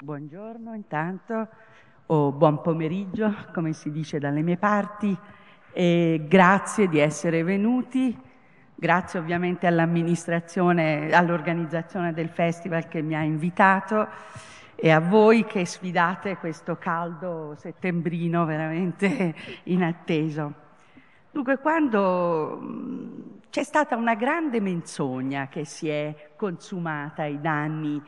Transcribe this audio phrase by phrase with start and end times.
[0.00, 1.48] Buongiorno intanto,
[2.06, 5.16] o buon pomeriggio, come si dice dalle mie parti,
[5.72, 8.16] e grazie di essere venuti.
[8.76, 14.06] Grazie ovviamente all'amministrazione, all'organizzazione del festival che mi ha invitato
[14.76, 19.34] e a voi che sfidate questo caldo settembrino veramente
[19.64, 20.54] inatteso.
[21.32, 28.00] Dunque, quando c'è stata una grande menzogna che si è consumata ai danni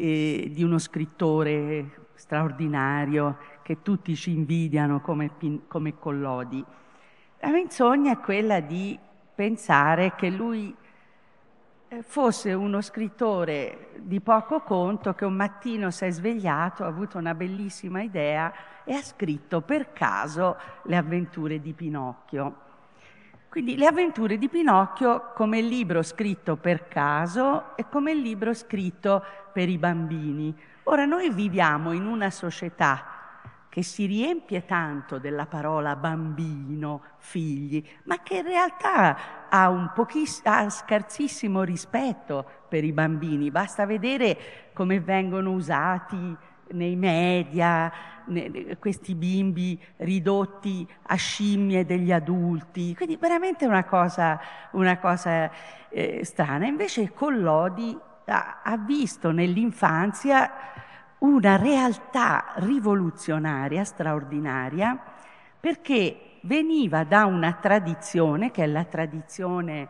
[0.00, 5.30] eh, di uno scrittore straordinario che tutti ci invidiano come,
[5.68, 6.64] come Collodi.
[7.40, 8.98] La menzogna è quella di
[9.34, 10.74] pensare che lui
[11.88, 17.18] eh, fosse uno scrittore di poco conto che un mattino si è svegliato, ha avuto
[17.18, 18.52] una bellissima idea
[18.84, 22.68] e ha scritto per caso le avventure di Pinocchio.
[23.50, 29.68] Quindi le avventure di Pinocchio come libro scritto per caso e come libro scritto per
[29.68, 30.56] i bambini.
[30.84, 33.04] Ora noi viviamo in una società
[33.68, 40.46] che si riempie tanto della parola bambino, figli, ma che in realtà ha, un pochiss-
[40.46, 43.50] ha scarsissimo rispetto per i bambini.
[43.50, 46.36] Basta vedere come vengono usati
[46.72, 47.92] nei media,
[48.78, 54.40] questi bimbi ridotti a scimmie degli adulti, quindi veramente una cosa,
[54.72, 55.50] una cosa
[55.88, 56.66] eh, strana.
[56.66, 60.50] Invece Collodi ha, ha visto nell'infanzia
[61.18, 64.98] una realtà rivoluzionaria, straordinaria,
[65.58, 69.88] perché veniva da una tradizione, che è la tradizione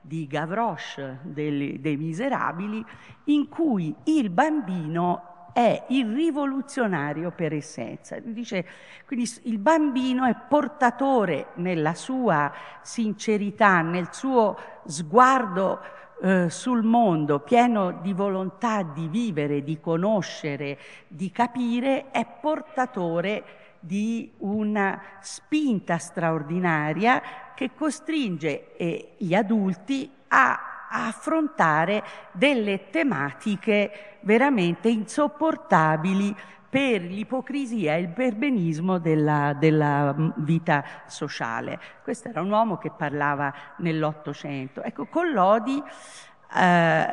[0.00, 2.82] di Gavroche dei, dei Miserabili,
[3.24, 8.18] in cui il bambino è il rivoluzionario per essenza.
[8.18, 8.66] Dice,
[9.06, 14.56] quindi il bambino è portatore nella sua sincerità, nel suo
[14.86, 15.80] sguardo
[16.22, 20.78] eh, sul mondo, pieno di volontà di vivere, di conoscere,
[21.08, 23.44] di capire, è portatore
[23.80, 27.22] di una spinta straordinaria
[27.54, 32.02] che costringe eh, gli adulti a affrontare
[32.32, 36.34] delle tematiche veramente insopportabili
[36.68, 41.80] per l'ipocrisia e il perbenismo della, della, vita sociale.
[42.02, 44.80] Questo era un uomo che parlava nell'Ottocento.
[44.80, 45.82] Ecco, Collodi
[46.54, 47.08] eh,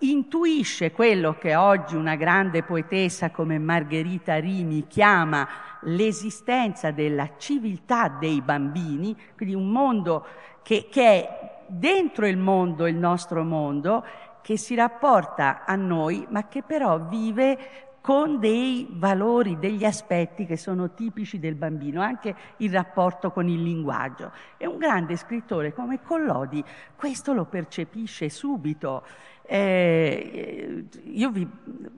[0.00, 5.48] intuisce quello che oggi una grande poetessa come Margherita Rimi chiama
[5.82, 10.26] l'esistenza della civiltà dei bambini, quindi un mondo
[10.62, 14.04] che, che è dentro il mondo, il nostro mondo,
[14.42, 20.56] che si rapporta a noi, ma che però vive con dei valori, degli aspetti che
[20.56, 24.32] sono tipici del bambino, anche il rapporto con il linguaggio.
[24.56, 26.64] E un grande scrittore come Collodi
[26.96, 29.04] questo lo percepisce subito.
[29.42, 31.46] Eh, io vi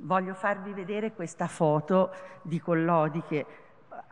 [0.00, 2.10] voglio farvi vedere questa foto
[2.42, 3.46] di Collodi che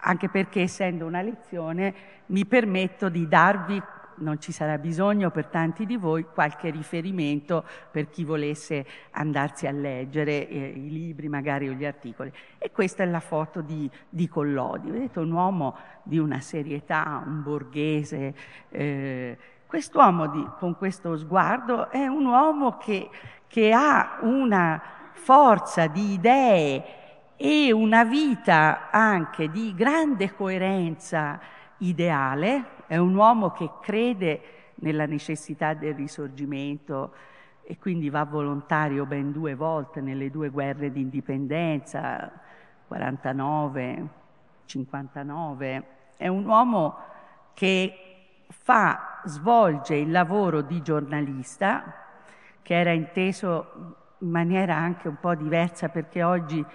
[0.03, 1.95] anche perché essendo una lezione
[2.27, 3.83] mi permetto di darvi
[4.21, 9.71] non ci sarà bisogno per tanti di voi qualche riferimento per chi volesse andarsi a
[9.71, 12.33] leggere eh, i libri magari o gli articoli.
[12.59, 17.43] E questa è la foto di, di Collodi, vedete un uomo di una serietà, un
[17.43, 18.35] borghese.
[18.71, 23.09] Eh, quest'uomo di, con questo sguardo è un uomo che,
[23.47, 24.83] che ha una
[25.13, 26.99] forza di idee
[27.37, 31.41] e una vita anche di grande coerenza
[31.79, 34.43] ideale, è un uomo che crede
[34.81, 37.15] nella necessità del risorgimento
[37.63, 42.33] e quindi va volontario ben due volte nelle due guerre di indipendenza,
[42.89, 44.09] 49,
[44.65, 45.85] 59.
[46.17, 46.97] È un uomo
[47.55, 47.95] che
[48.49, 51.95] fa, svolge il lavoro di giornalista,
[52.61, 56.67] che era inteso in maniera anche un po' diversa perché oggi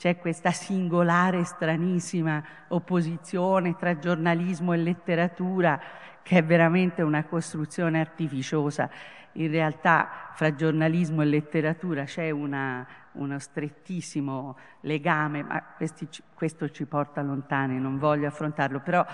[0.00, 5.78] c'è questa singolare, stranissima opposizione tra giornalismo e letteratura
[6.22, 8.88] che è veramente una costruzione artificiosa.
[9.32, 16.86] In realtà fra giornalismo e letteratura c'è una, uno strettissimo legame, ma questi, questo ci
[16.86, 19.04] porta lontani, non voglio affrontarlo, però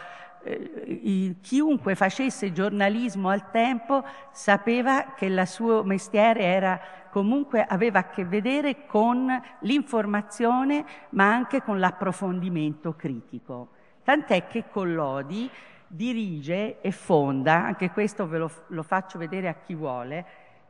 [0.45, 6.81] eh, chiunque facesse giornalismo al tempo sapeva che il suo mestiere era
[7.17, 9.27] comunque aveva a che vedere con
[9.61, 13.71] l'informazione ma anche con l'approfondimento critico.
[14.05, 15.51] Tant'è che Collodi
[15.87, 20.27] dirige e fonda, anche questo ve lo, lo faccio vedere a chi vuole,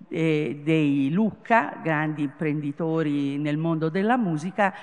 [0.09, 4.73] eh, dei Lucca, grandi imprenditori nel mondo della musica,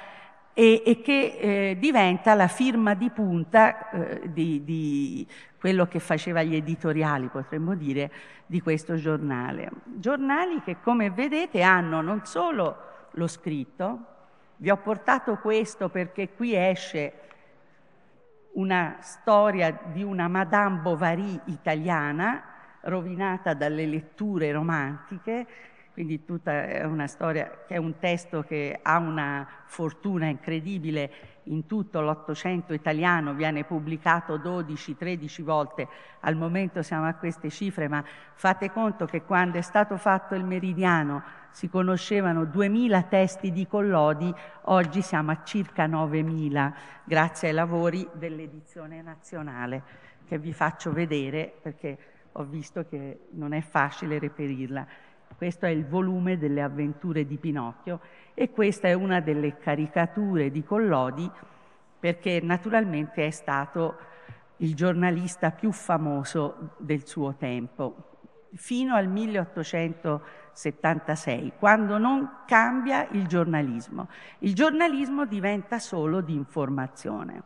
[0.52, 5.26] e, e che eh, diventa la firma di punta eh, di, di
[5.58, 8.10] quello che faceva gli editoriali, potremmo dire,
[8.46, 9.70] di questo giornale.
[9.84, 12.76] Giornali che, come vedete, hanno non solo
[13.12, 14.04] lo scritto,
[14.60, 17.12] vi ho portato questo perché qui esce
[18.52, 22.44] una storia di una Madame Bovary italiana,
[22.82, 25.46] rovinata dalle letture romantiche,
[25.92, 31.10] quindi tutta è una storia che è un testo che ha una fortuna incredibile
[31.44, 35.88] in tutto l'Ottocento italiano, viene pubblicato 12-13 volte,
[36.20, 38.04] al momento siamo a queste cifre, ma
[38.34, 44.32] fate conto che quando è stato fatto il meridiano si conoscevano 2000 testi di Collodi,
[44.62, 49.82] oggi siamo a circa 9000, grazie ai lavori dell'edizione nazionale,
[50.26, 51.98] che vi faccio vedere perché
[52.32, 54.86] ho visto che non è facile reperirla.
[55.36, 57.98] Questo è il volume delle avventure di Pinocchio
[58.34, 61.30] e questa è una delle caricature di Collodi
[61.98, 63.96] perché naturalmente è stato
[64.56, 68.08] il giornalista più famoso del suo tempo,
[68.54, 74.08] fino al 1876, quando non cambia il giornalismo.
[74.40, 77.42] Il giornalismo diventa solo di informazione.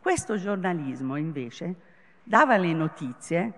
[0.00, 1.74] Questo giornalismo invece
[2.22, 3.52] dava le notizie,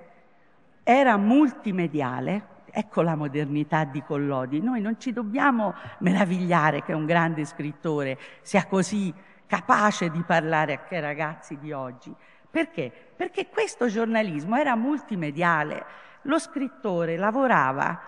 [0.82, 4.61] era multimediale, Ecco la modernità di Collodi.
[4.61, 9.15] Noi non ci dobbiamo meravigliare che un grande scrittore sia così
[9.47, 12.12] capace di parlare a che ragazzi di oggi.
[12.50, 12.91] Perché?
[13.15, 15.85] Perché questo giornalismo era multimediale.
[16.23, 18.00] Lo scrittore lavorava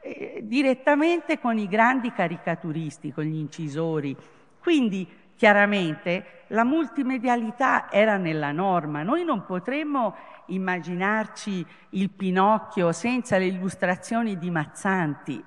[0.00, 4.16] eh, direttamente con i grandi caricaturisti, con gli incisori.
[4.58, 5.06] Quindi
[5.38, 9.04] chiaramente la multimedialità era nella norma.
[9.04, 15.42] Noi non potremmo immaginarci il Pinocchio senza le illustrazioni di Mazzanti,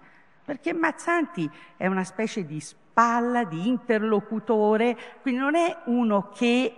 [0.46, 6.74] perché Mazzanti è una specie di spalla, di interlocutore, quindi non è uno che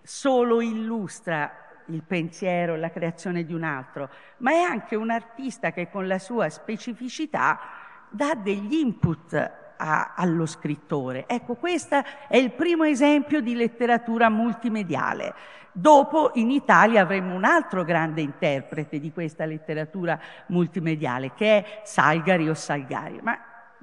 [0.00, 1.52] solo illustra
[1.88, 6.18] il pensiero la creazione di un altro, ma è anche un artista che con la
[6.18, 7.60] sua specificità
[8.08, 11.24] dà degli input a, allo scrittore.
[11.26, 15.34] Ecco, questo è il primo esempio di letteratura multimediale.
[15.72, 22.48] Dopo in Italia avremo un altro grande interprete di questa letteratura multimediale che è Salgari
[22.48, 23.38] o Salgari, ma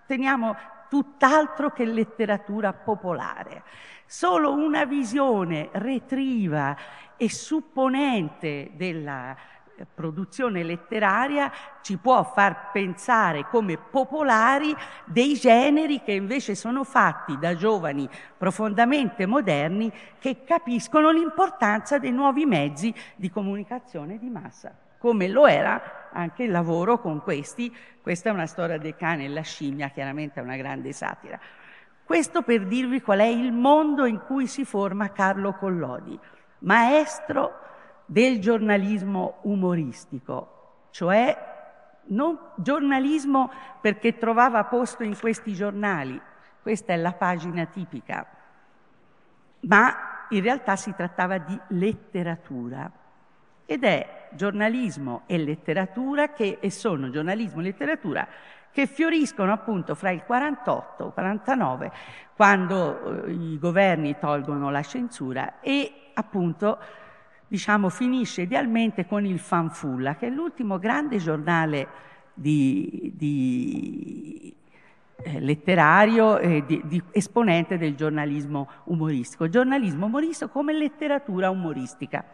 [0.06, 0.56] teniamo
[0.90, 3.64] tutt'altro che letteratura popolare.
[4.06, 6.76] Solo una visione retriva
[7.16, 9.36] e supponente della
[9.92, 14.76] produzione letteraria ci può far pensare come popolari
[15.06, 22.46] dei generi che invece sono fatti da giovani profondamente moderni che capiscono l'importanza dei nuovi
[22.46, 27.76] mezzi di comunicazione di massa, come lo era anche il lavoro con questi.
[28.02, 31.40] Questa è una storia del cane e la scimmia, chiaramente è una grande satira.
[32.04, 36.20] Questo per dirvi qual è il mondo in cui si forma Carlo Collodi,
[36.60, 37.62] maestro
[38.06, 41.52] del giornalismo umoristico, cioè
[42.06, 46.20] non giornalismo perché trovava posto in questi giornali,
[46.62, 48.26] questa è la pagina tipica,
[49.62, 49.96] ma
[50.30, 52.92] in realtà si trattava di letteratura.
[53.66, 58.28] Ed è giornalismo e letteratura che, e sono giornalismo e letteratura
[58.72, 61.92] che fioriscono appunto fra il 48 e il 49,
[62.36, 66.80] quando eh, i governi tolgono la censura e appunto
[67.54, 71.88] diciamo, finisce idealmente con il Fanfulla, che è l'ultimo grande giornale
[72.34, 74.52] di, di,
[75.18, 79.48] eh, letterario e di, di, esponente del giornalismo umoristico.
[79.50, 82.26] Giornalismo umoristico come letteratura umoristica,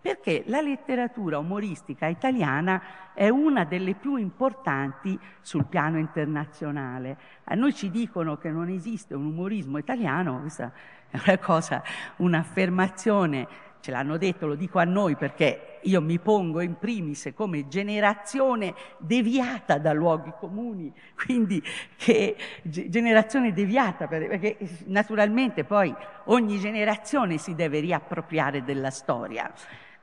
[0.00, 2.80] perché la letteratura umoristica italiana
[3.14, 7.16] è una delle più importanti sul piano internazionale.
[7.44, 10.70] A noi ci dicono che non esiste un umorismo italiano, questa
[11.10, 11.82] è una cosa,
[12.18, 17.66] un'affermazione ce l'hanno detto, lo dico a noi perché io mi pongo in primis come
[17.66, 21.60] generazione deviata da luoghi comuni, quindi
[21.96, 25.92] che generazione deviata, perché naturalmente poi
[26.26, 29.52] ogni generazione si deve riappropriare della storia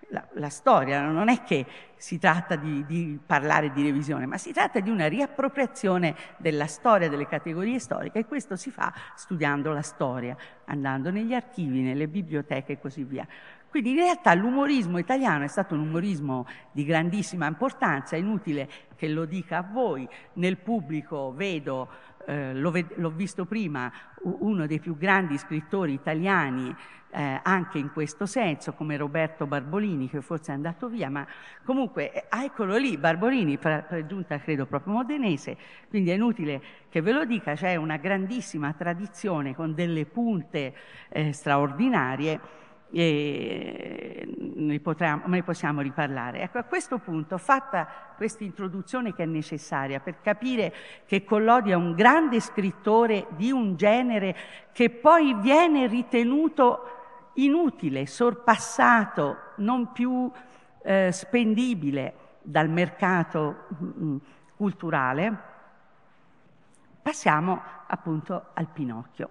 [0.09, 4.51] la, la, storia, non è che si tratta di, di, parlare di revisione, ma si
[4.51, 9.81] tratta di una riappropriazione della storia, delle categorie storiche e questo si fa studiando la
[9.81, 13.27] storia, andando negli archivi, nelle biblioteche e così via.
[13.69, 19.07] Quindi in realtà l'umorismo italiano è stato un umorismo di grandissima importanza, è inutile che
[19.07, 21.87] lo dica a voi, nel pubblico vedo,
[22.25, 23.91] eh, l'ho visto prima,
[24.23, 26.75] uno dei più grandi scrittori italiani,
[27.11, 31.25] eh, anche in questo senso, come Roberto Barbolini, che forse è andato via, ma
[31.63, 35.57] comunque eh, eccolo lì, Barbolini, per, per giunta credo proprio modenese,
[35.89, 40.73] quindi è inutile che ve lo dica, c'è una grandissima tradizione con delle punte
[41.09, 42.57] eh, straordinarie
[42.91, 46.41] e ne, potremo, ne possiamo riparlare.
[46.41, 50.73] Ecco, a questo punto, fatta questa introduzione che è necessaria per capire
[51.05, 54.35] che Collodi è un grande scrittore di un genere
[54.71, 56.97] che poi viene ritenuto
[57.35, 60.29] inutile, sorpassato, non più
[60.81, 64.17] eh, spendibile dal mercato mh, mm,
[64.55, 65.37] culturale,
[67.01, 69.29] passiamo appunto al Pinocchio.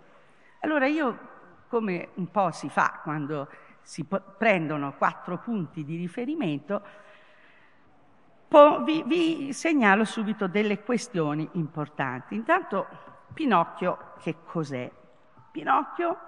[0.60, 1.18] Allora io,
[1.68, 3.48] come un po' si fa quando
[3.82, 6.82] si prendono quattro punti di riferimento,
[8.84, 12.34] vi, vi segnalo subito delle questioni importanti.
[12.34, 12.86] Intanto,
[13.32, 14.90] Pinocchio che cos'è?
[15.50, 16.18] Pinocchio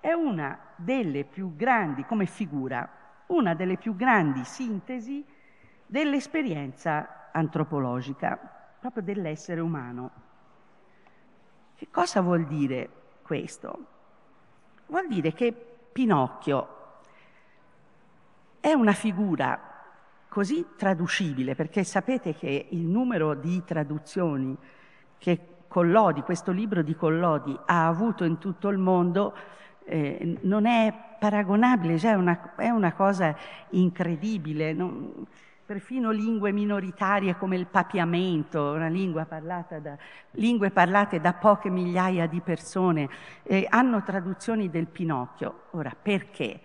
[0.00, 2.88] è una delle più grandi, come figura,
[3.26, 5.24] una delle più grandi sintesi
[5.86, 8.38] dell'esperienza antropologica,
[8.80, 10.10] proprio dell'essere umano.
[11.76, 12.88] Che cosa vuol dire
[13.22, 13.89] questo?
[14.90, 15.54] Vuol dire che
[15.92, 16.68] Pinocchio
[18.58, 19.58] è una figura
[20.28, 24.56] così traducibile, perché sapete che il numero di traduzioni
[25.16, 29.32] che Collodi, questo libro di Collodi, ha avuto in tutto il mondo
[29.84, 33.36] eh, non è paragonabile, cioè è, una, è una cosa
[33.70, 34.72] incredibile.
[34.72, 35.24] Non,
[35.70, 39.96] perfino lingue minoritarie come il papiamento, una lingua parlata da,
[40.32, 43.08] lingue parlate da poche migliaia di persone,
[43.44, 45.66] eh, hanno traduzioni del Pinocchio.
[45.70, 46.58] Ora, perché?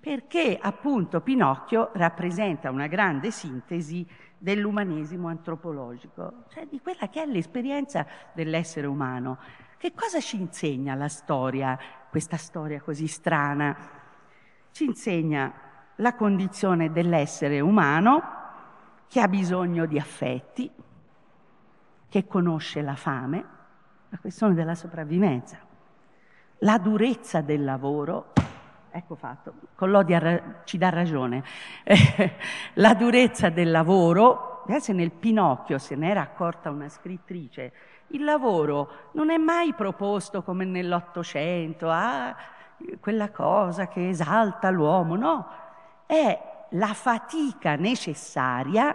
[0.00, 4.06] Perché appunto Pinocchio rappresenta una grande sintesi
[4.38, 9.36] dell'umanesimo antropologico, cioè di quella che è l'esperienza dell'essere umano.
[9.76, 13.76] Che cosa ci insegna la storia, questa storia così strana?
[14.70, 15.65] Ci insegna
[15.96, 18.34] la condizione dell'essere umano
[19.08, 20.70] che ha bisogno di affetti,
[22.08, 23.44] che conosce la fame,
[24.08, 25.58] la questione della sopravvivenza,
[26.58, 28.32] la durezza del lavoro,
[28.90, 30.16] ecco fatto, Collodi
[30.64, 31.42] ci dà ragione,
[32.74, 37.72] la durezza del lavoro, adesso nel Pinocchio se n'era accorta una scrittrice,
[38.08, 42.34] il lavoro non è mai proposto come nell'Ottocento, ah,
[43.00, 45.48] quella cosa che esalta l'uomo, no,
[46.06, 48.94] è la fatica necessaria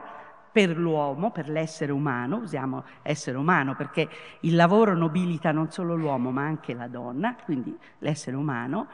[0.52, 4.10] per l'uomo, per l'essere umano, usiamo essere umano perché
[4.42, 8.88] il lavoro nobilita non solo l'uomo ma anche la donna, quindi l'essere umano,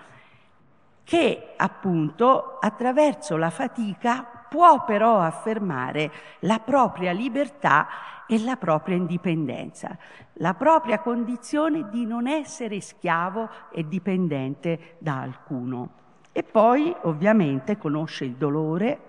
[1.03, 7.87] che appunto attraverso la fatica può però affermare la propria libertà
[8.27, 9.97] e la propria indipendenza,
[10.33, 16.05] la propria condizione di non essere schiavo e dipendente da alcuno.
[16.37, 18.99] E poi ovviamente conosce il dolore,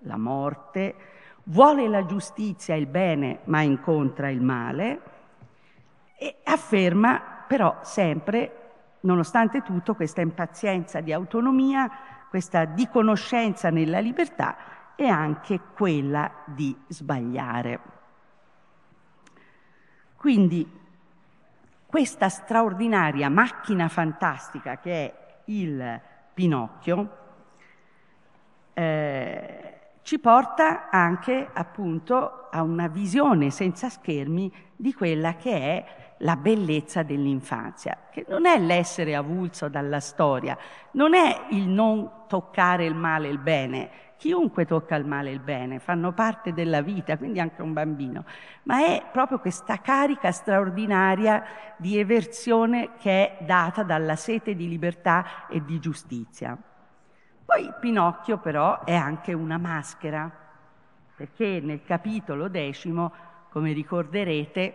[0.00, 0.96] la morte,
[1.44, 5.00] vuole la giustizia il bene ma incontra il male
[6.18, 11.88] e afferma però sempre, nonostante tutto, questa impazienza di autonomia,
[12.28, 14.56] questa di conoscenza nella libertà
[14.96, 17.80] e anche quella di sbagliare.
[20.16, 20.68] Quindi
[21.86, 25.14] questa straordinaria macchina fantastica che è
[25.44, 26.00] il
[26.34, 27.22] Pinocchio
[28.74, 35.84] eh, ci porta anche appunto a una visione senza schermi di quella che è
[36.18, 40.56] la bellezza dell'infanzia, che non è l'essere avulso dalla storia,
[40.92, 43.90] non è il non toccare il male e il bene,
[44.24, 48.24] chiunque tocca il male e il bene, fanno parte della vita, quindi anche un bambino,
[48.62, 51.44] ma è proprio questa carica straordinaria
[51.76, 56.56] di eversione che è data dalla sete di libertà e di giustizia.
[57.44, 60.30] Poi Pinocchio però è anche una maschera,
[61.14, 63.12] perché nel capitolo decimo,
[63.50, 64.74] come ricorderete,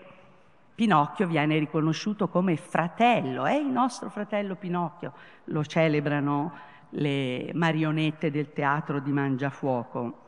[0.75, 5.11] Pinocchio viene riconosciuto come fratello, è il nostro fratello Pinocchio,
[5.45, 10.27] lo celebrano le marionette del teatro di Mangiafuoco.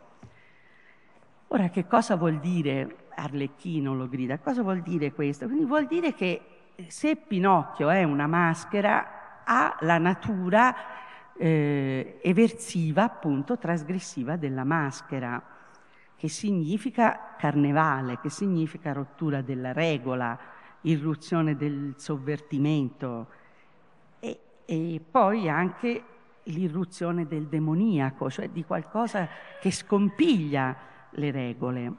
[1.47, 4.39] Ora, che cosa vuol dire Arlecchino lo grida?
[4.39, 5.45] Cosa vuol dire questo?
[5.45, 6.41] Quindi vuol dire che
[6.87, 10.75] se Pinocchio è una maschera, ha la natura
[11.37, 15.41] eh, eversiva, appunto, trasgressiva della maschera,
[16.15, 20.37] che significa carnevale, che significa rottura della regola,
[20.81, 23.27] irruzione del sovvertimento
[24.19, 26.03] e, e poi anche
[26.43, 29.27] l'irruzione del demoniaco, cioè di qualcosa
[29.59, 30.75] che scompiglia
[31.11, 31.93] le regole.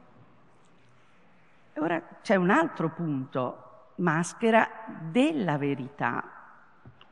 [1.76, 4.68] Ora c'è un altro punto, maschera
[5.10, 6.24] della verità,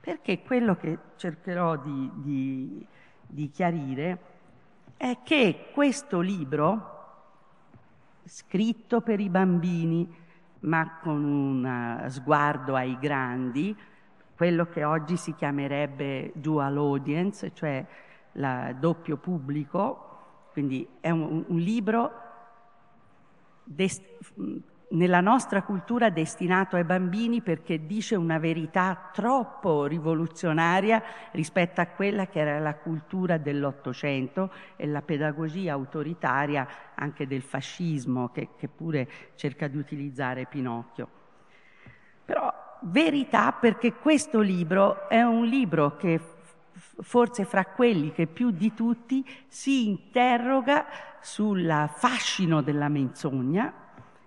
[0.00, 2.86] perché quello che cercherò di, di,
[3.26, 4.18] di chiarire
[4.96, 6.98] è che questo libro,
[8.24, 10.18] scritto per i bambini,
[10.60, 13.74] ma con un sguardo ai grandi,
[14.40, 17.84] quello che oggi si chiamerebbe dual audience, cioè
[18.32, 22.10] il doppio pubblico, quindi è un, un libro
[23.62, 24.02] dest-
[24.92, 32.26] nella nostra cultura destinato ai bambini perché dice una verità troppo rivoluzionaria rispetto a quella
[32.26, 39.06] che era la cultura dell'Ottocento e la pedagogia autoritaria anche del fascismo che, che pure
[39.34, 41.08] cerca di utilizzare Pinocchio.
[42.24, 46.20] Però verità perché questo libro è un libro che
[47.00, 50.86] forse fra quelli che più di tutti si interroga
[51.20, 53.72] sul fascino della menzogna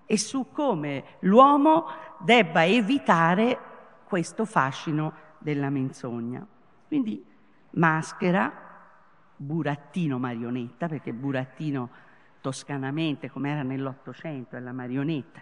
[0.05, 1.85] e su come l'uomo
[2.19, 3.57] debba evitare
[4.05, 6.45] questo fascino della menzogna.
[6.87, 7.25] Quindi
[7.71, 8.51] maschera,
[9.35, 11.89] burattino marionetta, perché burattino
[12.41, 15.41] toscanamente, come era nell'Ottocento, è la marionetta.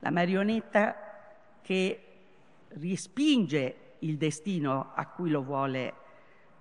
[0.00, 0.94] La marionetta
[1.60, 2.07] che
[2.70, 5.94] respinge il destino a cui lo vuole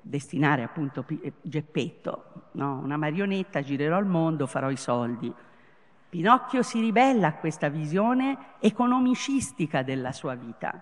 [0.02, 2.80] destinare appunto eh, Geppetto, no?
[2.84, 5.34] una marionetta, girerò il mondo, farò i soldi.
[6.10, 10.82] Pinocchio si ribella a questa visione economicistica della sua vita,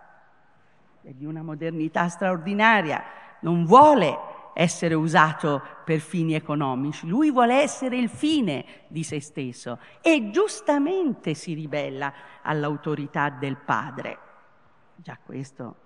[1.02, 3.04] di una modernità straordinaria,
[3.42, 4.18] non vuole
[4.54, 11.34] essere usato per fini economici, lui vuole essere il fine di se stesso e giustamente
[11.34, 14.20] si ribella all'autorità del padre.
[14.96, 15.84] Già questo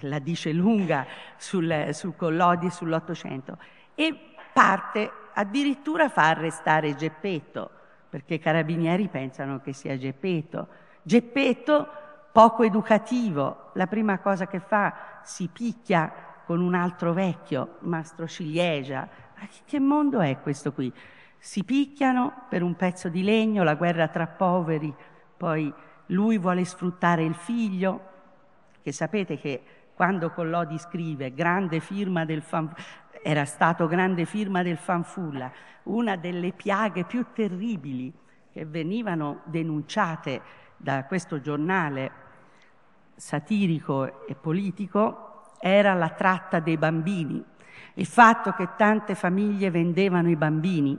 [0.00, 3.58] la dice lunga sul, su Collodi sull'Ottocento.
[3.94, 7.70] E parte addirittura a far arrestare Geppetto,
[8.08, 10.68] perché i carabinieri pensano che sia Geppetto.
[11.02, 11.88] Geppetto,
[12.32, 16.12] poco educativo, la prima cosa che fa si picchia
[16.44, 19.08] con un altro vecchio, Mastro Ciliegia.
[19.38, 20.92] Ma che mondo è questo qui?
[21.38, 24.92] Si picchiano per un pezzo di legno, la guerra tra poveri,
[25.36, 25.72] poi
[26.06, 28.16] lui vuole sfruttare il figlio,
[28.88, 29.60] che sapete che
[29.94, 32.72] quando Collodi scrive grande firma del fan,
[33.22, 35.52] era stato grande firma del fanfulla,
[35.84, 38.10] una delle piaghe più terribili
[38.50, 40.40] che venivano denunciate
[40.78, 42.10] da questo giornale
[43.16, 47.44] satirico e politico era la tratta dei bambini,
[47.94, 50.98] il fatto che tante famiglie vendevano i bambini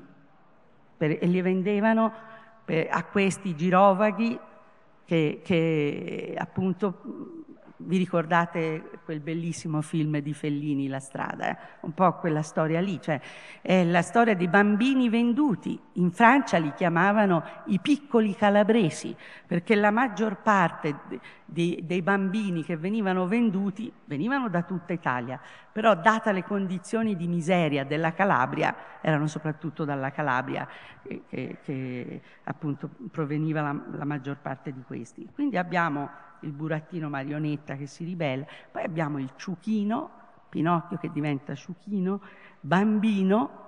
[0.96, 2.14] per, e li vendevano
[2.66, 4.38] per, a questi girovaghi
[5.06, 7.39] che, che appunto
[7.82, 11.50] vi ricordate quel bellissimo film di Fellini, La strada?
[11.50, 11.58] Eh?
[11.82, 13.20] Un po' quella storia lì, cioè
[13.62, 15.80] è la storia dei bambini venduti.
[15.94, 19.16] In Francia li chiamavano i piccoli calabresi,
[19.46, 25.40] perché la maggior parte di, dei bambini che venivano venduti venivano da tutta Italia,
[25.72, 30.68] però data le condizioni di miseria della Calabria, erano soprattutto dalla Calabria
[31.02, 35.28] che, che, che appunto proveniva la, la maggior parte di questi.
[35.34, 40.18] Quindi abbiamo il burattino marionetta che si ribella, poi abbiamo il ciuchino,
[40.50, 42.22] Pinocchio che diventa ciuchino,
[42.60, 43.68] bambino,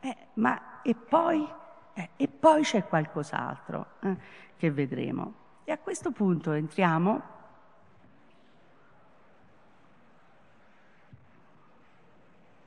[0.00, 1.48] eh, ma e poi,
[1.94, 4.16] eh, e poi c'è qualcos'altro eh,
[4.56, 5.44] che vedremo.
[5.64, 7.22] E a questo punto entriamo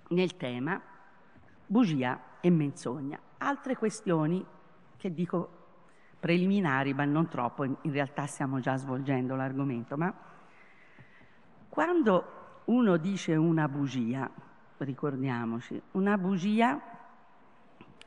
[0.10, 0.82] nel tema
[1.66, 3.20] bugia e menzogna.
[3.38, 4.46] Altre questioni
[4.98, 5.59] che dico
[6.20, 10.14] preliminari, ma non troppo, in realtà stiamo già svolgendo l'argomento, ma
[11.70, 14.30] quando uno dice una bugia,
[14.78, 16.80] ricordiamoci, una bugia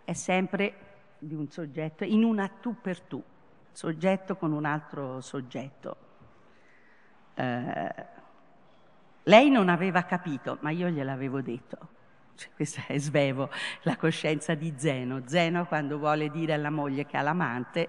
[0.05, 0.75] è sempre
[1.19, 3.23] di un soggetto in una tu per tu,
[3.71, 5.97] soggetto con un altro soggetto.
[7.35, 8.07] Eh,
[9.25, 11.92] lei non aveva capito, ma io gliel'avevo detto.
[12.35, 13.51] Cioè, questa è Svevo,
[13.83, 15.23] la coscienza di Zeno.
[15.27, 17.89] Zeno quando vuole dire alla moglie che ha l'amante,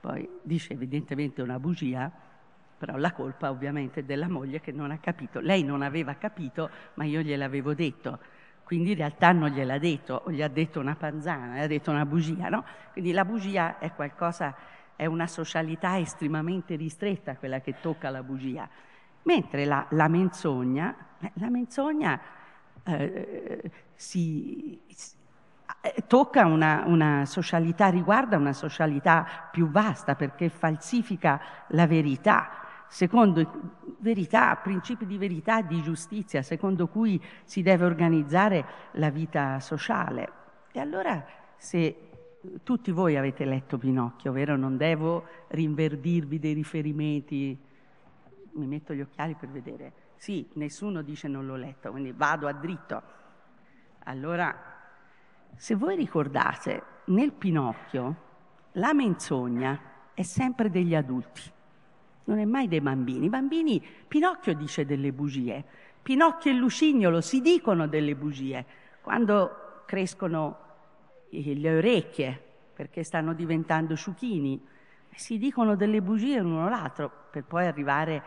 [0.00, 2.10] poi dice evidentemente una bugia,
[2.78, 5.40] però la colpa ovviamente è della moglie che non ha capito.
[5.40, 8.18] Lei non aveva capito, ma io gliel'avevo detto.
[8.64, 12.04] quindi in realtà non gliel'ha detto, gli ha detto una panzana, gli ha detto una
[12.04, 12.64] bugia, no?
[12.92, 14.56] Quindi la bugia è qualcosa,
[14.96, 18.68] è una socialità estremamente ristretta quella che tocca la bugia,
[19.22, 22.20] mentre la, la menzogna, eh, la menzogna
[22.86, 24.80] eh, si,
[25.80, 32.50] eh, tocca una, una, socialità, riguarda una socialità più vasta perché falsifica la verità,
[32.88, 39.58] secondo verità, principi di verità e di giustizia, secondo cui si deve organizzare la vita
[39.60, 40.32] sociale.
[40.72, 41.24] E allora
[41.56, 42.08] se
[42.62, 44.56] tutti voi avete letto Pinocchio, vero?
[44.56, 47.58] Non devo rinverdirvi dei riferimenti,
[48.52, 49.92] mi metto gli occhiali per vedere.
[50.16, 53.02] Sì, nessuno dice non l'ho letto, quindi vado a dritto.
[54.04, 54.54] Allora,
[55.56, 58.24] se voi ricordate, nel Pinocchio
[58.72, 59.80] la menzogna
[60.14, 61.54] è sempre degli adulti
[62.26, 63.26] non è mai dei bambini.
[63.26, 65.64] I bambini, Pinocchio dice delle bugie,
[66.02, 68.64] Pinocchio e Lucignolo si dicono delle bugie
[69.00, 70.64] quando crescono
[71.30, 74.64] le orecchie perché stanno diventando sciuchini,
[75.14, 78.22] si dicono delle bugie l'uno l'altro per poi arrivare a,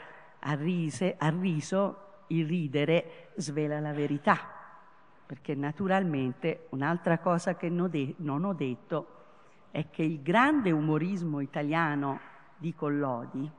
[0.53, 4.37] rise, a riso, il ridere svela la verità.
[5.25, 9.07] Perché naturalmente un'altra cosa che non ho detto
[9.71, 12.19] è che il grande umorismo italiano
[12.57, 13.49] di Collodi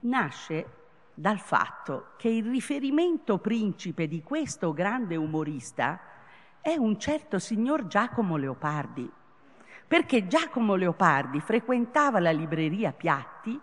[0.00, 0.66] nasce
[1.12, 6.00] dal fatto che il riferimento principe di questo grande umorista
[6.60, 9.10] è un certo signor Giacomo Leopardi,
[9.88, 13.60] perché Giacomo Leopardi frequentava la libreria Piatti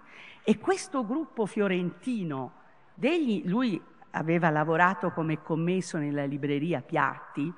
[0.47, 2.51] e questo gruppo fiorentino,
[2.93, 3.81] degli, lui
[4.12, 7.51] aveva lavorato come commesso nella libreria Piatti,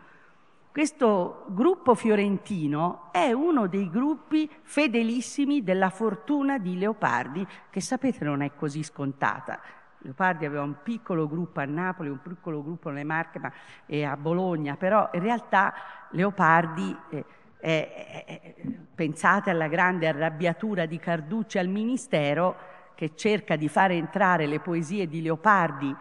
[0.71, 8.41] questo gruppo fiorentino è uno dei gruppi fedelissimi della fortuna di Leopardi, che sapete non
[8.41, 9.59] è così scontata.
[9.97, 13.51] Leopardi aveva un piccolo gruppo a Napoli, un piccolo gruppo nelle Marche ma,
[13.85, 15.73] e a Bologna, però in realtà
[16.11, 17.25] Leopardi, eh,
[17.59, 18.55] è,
[18.95, 25.07] pensate alla grande arrabbiatura di Carducci al Ministero, che cerca di fare entrare le poesie
[25.07, 25.95] di Leopardi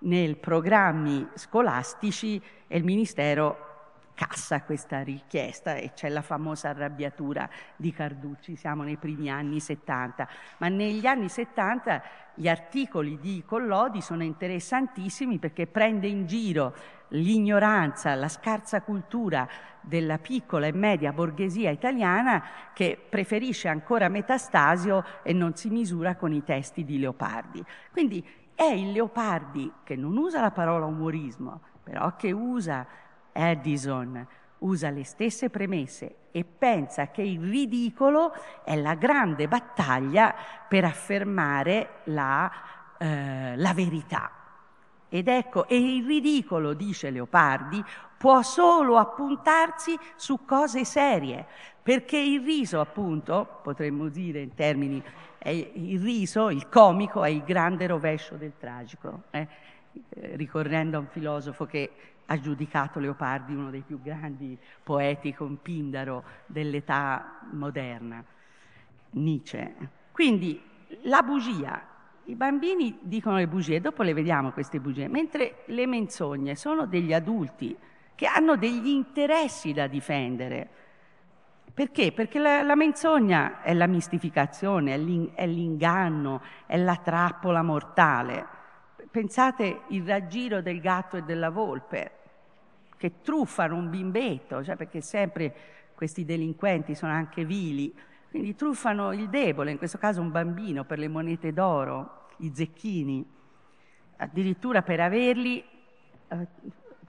[0.00, 3.66] nei programmi scolastici e il Ministero
[4.14, 10.26] cassa questa richiesta e c'è la famosa arrabbiatura di Carducci, siamo nei primi anni 70,
[10.56, 12.02] ma negli anni 70
[12.34, 16.74] gli articoli di Collodi sono interessantissimi perché prende in giro
[17.08, 19.48] l'ignoranza, la scarsa cultura
[19.80, 22.44] della piccola e media borghesia italiana
[22.74, 27.64] che preferisce ancora Metastasio e non si misura con i testi di Leopardi.
[27.90, 32.86] Quindi è il Leopardi che non usa la parola umorismo, però che usa
[33.32, 34.26] Addison
[34.58, 38.32] usa le stesse premesse e pensa che il ridicolo
[38.64, 40.34] è la grande battaglia
[40.68, 42.50] per affermare la,
[42.98, 44.37] eh, la verità.
[45.08, 47.82] Ed ecco, e il ridicolo, dice Leopardi,
[48.16, 51.46] può solo appuntarsi su cose serie,
[51.82, 55.02] perché il riso, appunto, potremmo dire in termini,
[55.44, 59.22] il riso, il comico, è il grande rovescio del tragico.
[59.30, 59.46] Eh?
[60.10, 61.90] eh ricorrendo a un filosofo che
[62.26, 68.22] ha giudicato Leopardi uno dei più grandi poeti con Pindaro dell'età moderna,
[69.10, 69.74] Nietzsche.
[70.12, 70.60] Quindi
[71.02, 71.80] la bugia,
[72.28, 77.14] i bambini dicono le bugie, dopo le vediamo queste bugie, mentre le menzogne sono degli
[77.14, 77.74] adulti
[78.14, 80.68] che hanno degli interessi da difendere.
[81.72, 82.12] Perché?
[82.12, 88.46] Perché la, la menzogna è la mistificazione, è, l'in, è l'inganno, è la trappola mortale.
[89.10, 92.10] Pensate il raggiro del gatto e della volpe
[92.98, 95.54] che truffano un bimbetto, cioè perché sempre
[95.94, 97.94] questi delinquenti sono anche vili,
[98.28, 103.26] quindi truffano il debole, in questo caso un bambino, per le monete d'oro, i zecchini.
[104.16, 105.64] Addirittura per averli
[106.28, 106.46] eh,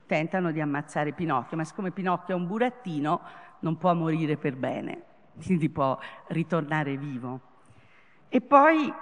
[0.06, 3.22] tentano di ammazzare Pinocchio, ma siccome Pinocchio è un burattino
[3.60, 5.04] non può morire per bene,
[5.44, 7.42] quindi può ritornare vivo.
[8.30, 8.94] E poi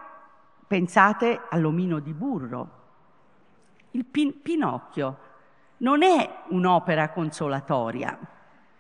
[0.67, 2.75] pensate all'omino di burro.
[3.91, 5.19] Il pin- Pinocchio
[5.77, 8.17] non è un'opera consolatoria,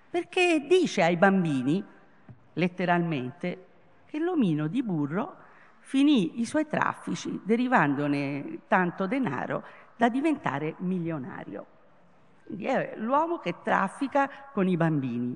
[0.09, 1.83] perché dice ai bambini,
[2.53, 3.65] letteralmente,
[4.05, 5.45] che l'omino di burro
[5.87, 9.63] finì i suoi traffici, derivandone tanto denaro
[9.95, 11.65] da diventare milionario.
[12.45, 15.33] Quindi è l'uomo che traffica con i bambini.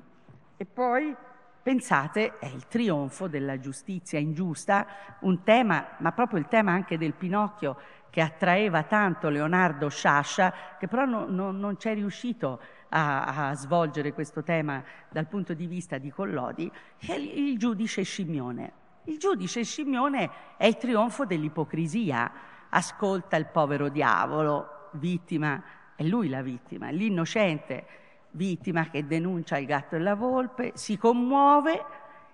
[0.58, 1.16] E poi
[1.62, 4.86] pensate, è il trionfo della giustizia ingiusta,
[5.20, 7.78] un tema, ma proprio il tema anche del Pinocchio
[8.10, 12.60] che attraeva tanto Leonardo Sciascia, che però no, no, non c'è riuscito
[12.90, 18.80] a, a, svolgere questo tema dal punto di vista di Collodi, è il, giudice Scimmione.
[19.04, 22.30] Il giudice Scimmione è il trionfo dell'ipocrisia,
[22.68, 25.62] ascolta il povero diavolo, vittima
[25.96, 27.86] è lui la vittima, l'innocente
[28.32, 31.84] vittima che denuncia il gatto e la volpe, si commuove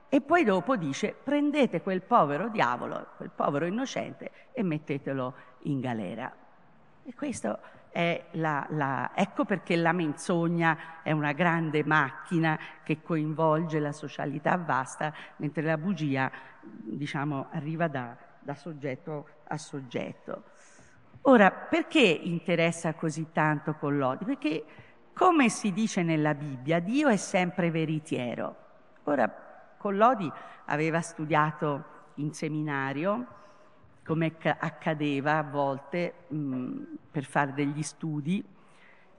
[0.08, 6.32] e poi dopo dice prendete quel povero diavolo, quel povero innocente e mettetelo in galera.
[7.04, 7.58] E questo
[7.90, 14.56] è la, la, ecco perché la menzogna è una grande macchina che coinvolge la socialità
[14.56, 16.30] vasta, mentre la bugia,
[16.70, 20.44] diciamo, arriva da, da soggetto a soggetto.
[21.22, 24.24] Ora, perché interessa così tanto Collodi?
[24.24, 24.64] Perché,
[25.12, 28.56] come si dice nella Bibbia, Dio è sempre veritiero.
[29.04, 29.30] Ora,
[29.76, 30.30] Collodi
[30.66, 33.26] aveva studiato in seminario,
[34.04, 38.42] come accadeva a volte mh, per fare degli studi,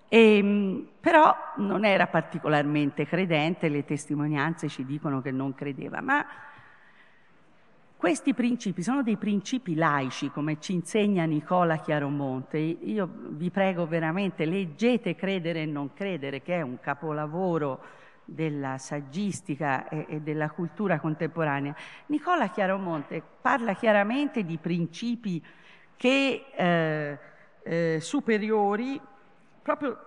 [0.08, 6.26] e, mh, però non era particolarmente credente, le testimonianze ci dicono che non credeva, ma
[8.00, 12.58] questi principi sono dei principi laici, come ci insegna Nicola Chiaromonte.
[12.58, 17.84] Io vi prego veramente, leggete Credere e non credere, che è un capolavoro
[18.24, 21.76] della saggistica e, della cultura contemporanea.
[22.06, 25.44] Nicola Chiaromonte parla chiaramente di principi
[25.98, 27.20] che, eh,
[27.64, 28.98] eh, superiori
[29.62, 29.98] proprio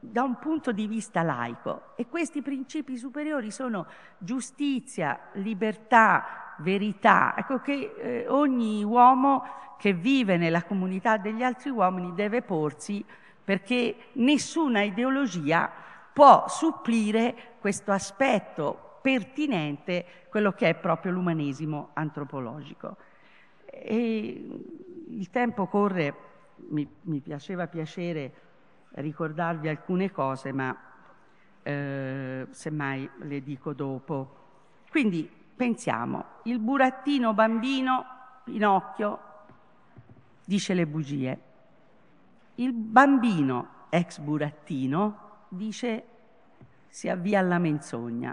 [0.00, 3.86] da un punto di vista laico e questi principi superiori sono
[4.18, 9.44] giustizia, libertà, verità, ecco che eh, ogni uomo
[9.78, 13.04] che vive nella comunità degli altri uomini deve porsi
[13.44, 15.70] perché nessuna ideologia
[16.12, 22.96] può supplire questo aspetto pertinente, quello che è proprio l'umanesimo antropologico.
[23.64, 24.60] E
[25.08, 26.14] il tempo corre,
[26.70, 28.32] mi, mi piaceva piacere
[28.92, 30.76] ricordarvi alcune cose, ma
[31.62, 34.36] eh, semmai le dico dopo.
[34.90, 38.04] Quindi Pensiamo, il burattino bambino,
[38.44, 39.18] Pinocchio,
[40.44, 41.40] dice le bugie.
[42.54, 46.04] Il bambino, ex burattino, dice
[46.86, 48.32] si avvia alla menzogna.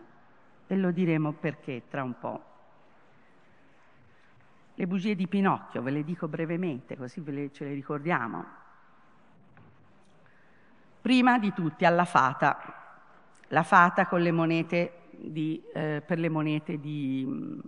[0.68, 2.44] E lo diremo perché tra un po'.
[4.76, 8.46] Le bugie di Pinocchio, ve le dico brevemente, così le, ce le ricordiamo.
[11.06, 12.58] Prima di tutti alla fata,
[13.50, 14.32] la fata le
[15.12, 17.62] di, eh, per le monete di,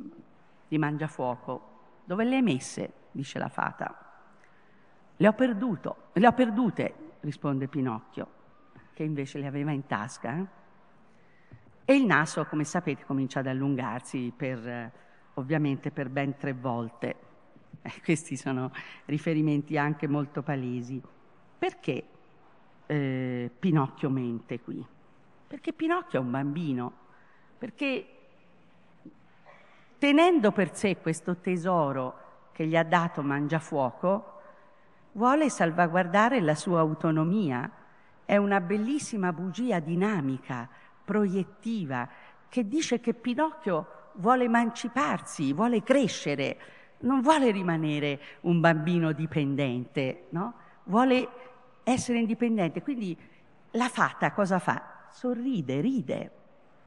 [0.68, 2.00] di Mangiafuoco.
[2.04, 2.94] Dove le hai messe?
[3.12, 3.96] dice la fata.
[5.18, 8.28] Le ho, perduto, le ho perdute, risponde Pinocchio,
[8.94, 10.36] che invece le aveva in tasca.
[10.36, 10.46] Eh?
[11.86, 14.92] E il naso, come sapete, comincia ad allungarsi per, eh,
[15.36, 17.16] ovviamente per ben tre volte.
[17.84, 18.72] Eh, questi sono
[19.06, 21.00] riferimenti anche molto palesi.
[21.60, 22.04] Perché
[22.88, 24.86] eh, Pinocchio mente qui?
[25.48, 27.06] Perché Pinocchio è un bambino
[27.58, 28.06] perché
[29.98, 34.34] tenendo per sé questo tesoro che gli ha dato Mangiafuoco,
[35.14, 37.70] vuole salvaguardare la sua autonomia.
[38.26, 40.68] È una bellissima bugia dinamica,
[41.04, 42.08] proiettiva,
[42.50, 46.58] che dice che Pinocchio vuole emanciparsi, vuole crescere,
[47.00, 50.54] non vuole rimanere un bambino dipendente, no?
[50.86, 51.30] vuole
[51.94, 52.82] essere indipendente.
[52.82, 53.18] Quindi
[53.72, 55.06] la fata cosa fa?
[55.10, 56.32] Sorride, ride,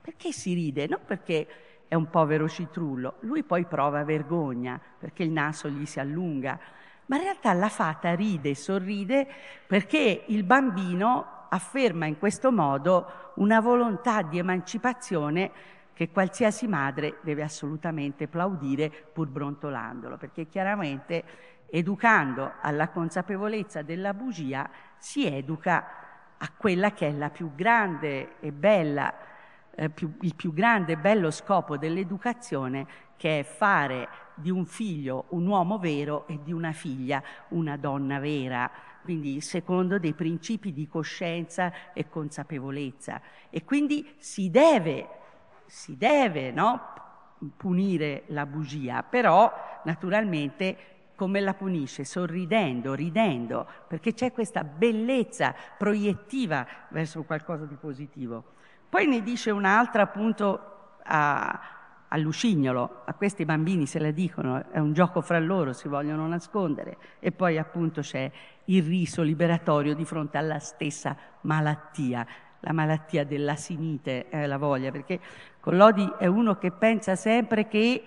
[0.00, 0.86] perché si ride?
[0.86, 1.46] Non perché
[1.88, 6.58] è un povero citrullo, lui poi prova vergogna perché il naso gli si allunga,
[7.06, 9.26] ma in realtà la fata ride sorride
[9.66, 15.50] perché il bambino afferma in questo modo una volontà di emancipazione
[15.92, 21.24] che qualsiasi madre deve assolutamente plaudire pur brontolandolo, perché chiaramente
[21.70, 25.87] educando alla consapevolezza della bugia si educa
[26.37, 29.14] a quella che è la più grande bella
[29.74, 35.26] eh, più, il più grande e bello scopo dell'educazione che è fare di un figlio
[35.28, 38.70] un uomo vero e di una figlia una donna vera,
[39.02, 43.20] quindi secondo dei principi di coscienza e consapevolezza.
[43.50, 45.09] E quindi si deve,
[45.66, 46.80] si deve no,
[47.56, 49.52] punire la bugia, però
[49.85, 50.76] naturalmente
[51.20, 52.06] come la punisce?
[52.06, 58.42] Sorridendo, ridendo, perché c'è questa bellezza proiettiva verso qualcosa di positivo.
[58.88, 61.61] Poi ne dice un'altra appunto a,
[62.09, 66.26] a Lucignolo, a questi bambini se la dicono, è un gioco fra loro, si vogliono
[66.26, 66.96] nascondere.
[67.18, 68.33] E poi appunto c'è
[68.64, 72.26] il riso liberatorio di fronte alla stessa malattia,
[72.61, 75.20] la malattia della sinite, eh, la voglia, perché
[75.61, 78.04] Collodi è uno che pensa sempre che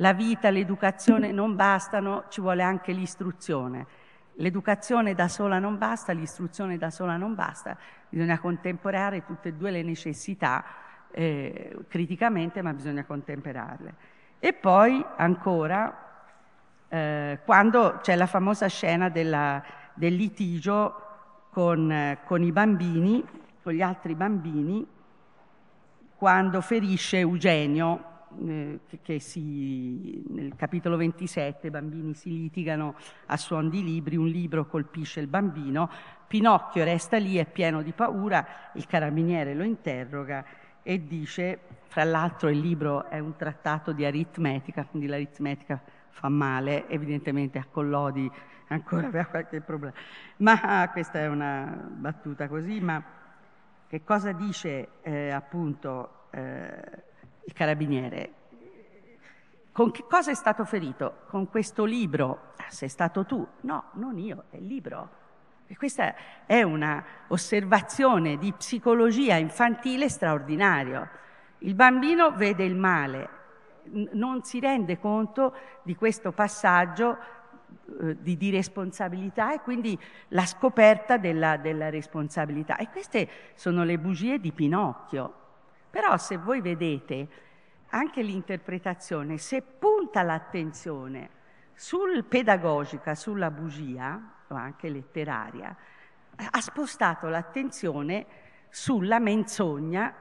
[0.00, 3.86] la vita, l'educazione non bastano, ci vuole anche l'istruzione.
[4.34, 7.76] L'educazione da sola non basta, l'istruzione da sola non basta,
[8.08, 10.64] bisogna contemperare tutte e due le necessità
[11.10, 13.94] eh, criticamente, ma bisogna contemperarle.
[14.38, 15.92] E poi ancora,
[16.88, 19.60] eh, quando c'è la famosa scena della,
[19.94, 21.06] del litigio
[21.50, 23.24] con, con i bambini,
[23.60, 24.86] con gli altri bambini,
[26.14, 28.08] quando ferisce Eugenio,
[28.46, 32.94] eh, che, si, nel capitolo 27 i bambini si litigano
[33.26, 35.90] a suon di libri, un libro colpisce il bambino,
[36.26, 40.44] Pinocchio resta lì, è pieno di paura, il carabiniere lo interroga
[40.82, 46.88] e dice, fra l'altro il libro è un trattato di aritmetica, quindi l'aritmetica fa male,
[46.88, 48.30] evidentemente a Collodi
[48.68, 49.94] ancora aveva qualche problema,
[50.38, 53.02] ma questa è una battuta così, ma
[53.88, 57.06] che cosa dice eh, appunto eh,
[57.48, 58.32] il carabiniere?
[59.72, 61.20] Con che cosa è stato ferito?
[61.28, 62.52] Con questo libro?
[62.56, 63.46] Ah, sei stato tu?
[63.62, 65.16] No, non io, è il libro.
[65.66, 71.08] E questa è una osservazione di psicologia infantile straordinario.
[71.60, 73.28] Il bambino vede il male,
[74.12, 77.16] non si rende conto di questo passaggio
[78.00, 82.76] eh, di, di, responsabilità e quindi la scoperta della, della responsabilità.
[82.76, 85.46] E queste sono le bugie di Pinocchio.
[85.90, 87.28] Però se voi vedete
[87.88, 91.30] anche l'interpretazione, se punta l'attenzione
[91.74, 95.74] sul pedagogica, sulla bugia, o anche letteraria,
[96.36, 98.26] ha spostato l'attenzione
[98.68, 100.14] sulla menzogna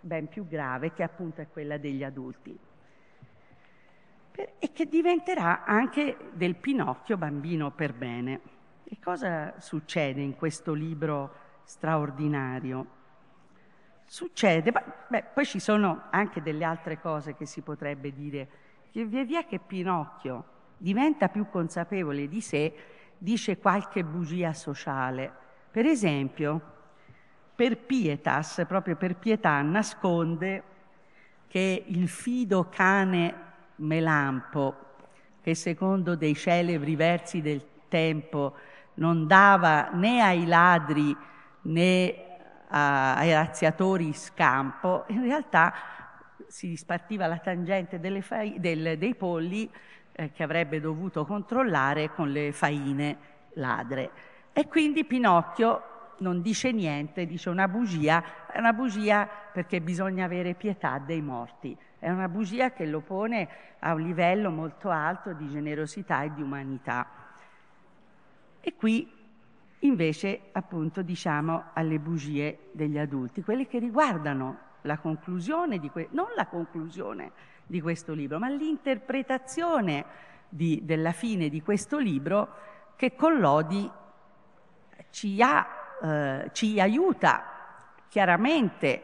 [0.00, 2.58] ben più grave che appunto è quella degli adulti
[4.58, 8.40] e che diventerà anche del Pinocchio bambino per bene.
[8.84, 11.34] E cosa succede in questo libro
[11.64, 12.98] straordinario?
[14.12, 18.48] Succede, beh, poi ci sono anche delle altre cose che si potrebbe dire,
[18.90, 20.44] che via via che Pinocchio
[20.78, 22.74] diventa più consapevole di sé,
[23.16, 25.32] dice qualche bugia sociale.
[25.70, 26.60] Per esempio,
[27.54, 30.62] per pietas, proprio per pietà, nasconde
[31.46, 33.32] che il fido cane
[33.76, 34.74] Melampo,
[35.40, 38.56] che secondo dei celebri versi del tempo
[38.94, 41.16] non dava né ai ladri
[41.62, 42.29] né
[42.70, 45.72] ai razziatori scampo, in realtà
[46.46, 49.70] si spartiva la tangente fa- del, dei polli
[50.12, 53.16] eh, che avrebbe dovuto controllare con le faine
[53.54, 54.10] ladre.
[54.52, 55.82] E quindi Pinocchio
[56.18, 61.76] non dice niente, dice una bugia, è una bugia perché bisogna avere pietà dei morti,
[61.98, 66.42] è una bugia che lo pone a un livello molto alto di generosità e di
[66.42, 67.06] umanità.
[68.60, 69.19] E qui
[69.80, 76.28] invece appunto diciamo alle bugie degli adulti, quelle che riguardano la conclusione di que- non
[76.34, 77.32] la conclusione
[77.66, 80.04] di questo libro, ma l'interpretazione
[80.48, 82.54] di, della fine di questo libro
[82.96, 83.90] che Collodi
[85.10, 85.66] ci, ha,
[86.02, 87.44] eh, ci aiuta
[88.08, 89.02] chiaramente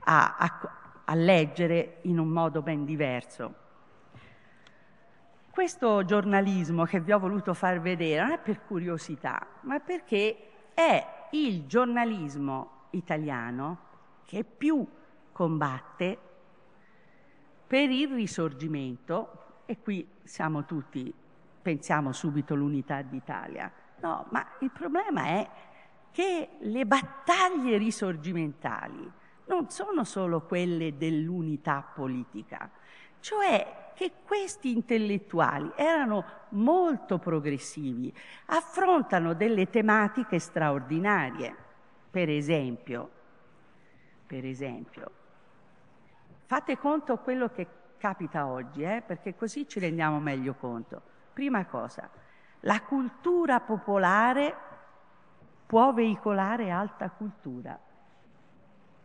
[0.00, 0.60] a, a,
[1.04, 3.66] a leggere in un modo ben diverso.
[5.58, 11.04] Questo giornalismo che vi ho voluto far vedere non è per curiosità, ma perché è
[11.32, 13.78] il giornalismo italiano
[14.24, 14.86] che più
[15.32, 16.16] combatte
[17.66, 21.12] per il risorgimento, e qui siamo tutti,
[21.60, 23.68] pensiamo subito all'unità d'Italia,
[23.98, 25.50] no, ma il problema è
[26.12, 29.10] che le battaglie risorgimentali
[29.46, 32.70] non sono solo quelle dell'unità politica,
[33.20, 38.14] cioè che questi intellettuali erano molto progressivi,
[38.46, 41.54] affrontano delle tematiche straordinarie.
[42.10, 43.10] Per esempio,
[44.24, 45.10] per esempio,
[46.46, 47.66] fate conto quello che
[47.98, 51.02] capita oggi, eh, perché così ci rendiamo meglio conto.
[51.32, 52.08] Prima cosa,
[52.60, 54.54] la cultura popolare
[55.66, 57.78] può veicolare alta cultura.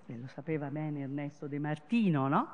[0.05, 2.47] E lo sapeva bene Ernesto De Martino, no?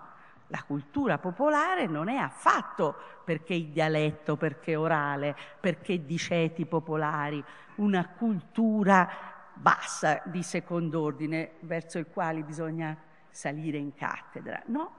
[0.52, 7.44] La cultura popolare non è affatto perché il dialetto, perché orale, perché diceti popolari,
[7.76, 9.08] una cultura
[9.54, 12.98] bassa di second'ordine verso i quali bisogna
[13.30, 14.62] salire in cattedra.
[14.68, 14.92] No,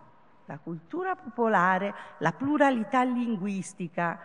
[0.45, 4.21] la cultura popolare, la pluralità linguistica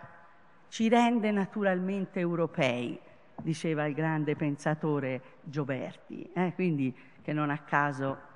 [0.68, 3.00] ci rende naturalmente europei,
[3.42, 6.52] diceva il grande pensatore Gioberti, eh?
[6.54, 8.34] quindi che non a caso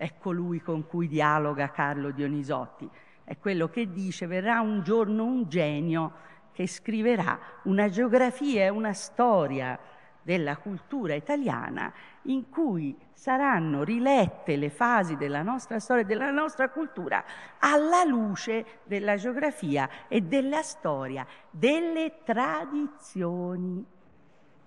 [0.00, 2.88] è colui con cui dialoga Carlo Dionisotti,
[3.22, 6.12] è quello che dice verrà un giorno un genio
[6.52, 9.78] che scriverà una geografia e una storia
[10.22, 16.70] della cultura italiana in cui saranno rilette le fasi della nostra storia e della nostra
[16.70, 17.22] cultura
[17.58, 23.84] alla luce della geografia e della storia, delle tradizioni.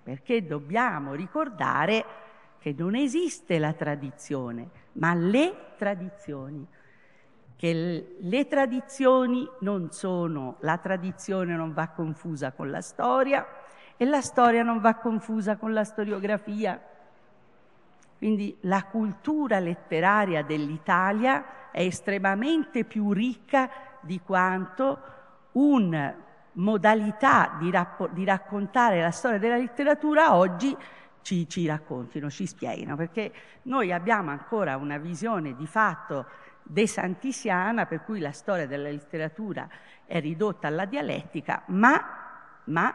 [0.04, 2.06] Perché dobbiamo ricordare
[2.64, 6.66] che non esiste la tradizione, ma le tradizioni.
[7.58, 13.46] Che le tradizioni non sono, la tradizione non va confusa con la storia
[13.98, 16.82] e la storia non va confusa con la storiografia.
[18.18, 25.02] Quindi la cultura letteraria dell'Italia è estremamente più ricca di quanto
[25.52, 26.16] una
[26.54, 30.74] modalità di, rapp- di raccontare la storia della letteratura oggi
[31.24, 36.28] ci, ci, raccontino, ci spieghino, perché noi abbiamo ancora una visione di fatto
[36.62, 39.68] desantisiana per cui la storia della letteratura
[40.06, 42.94] è ridotta alla dialettica, ma, ma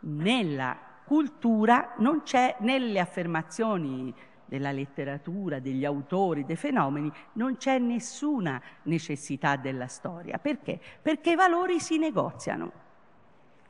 [0.00, 4.12] nella cultura non c'è, nelle affermazioni
[4.44, 10.38] della letteratura, degli autori, dei fenomeni, non c'è nessuna necessità della storia.
[10.38, 10.80] Perché?
[11.00, 12.86] Perché i valori si negoziano.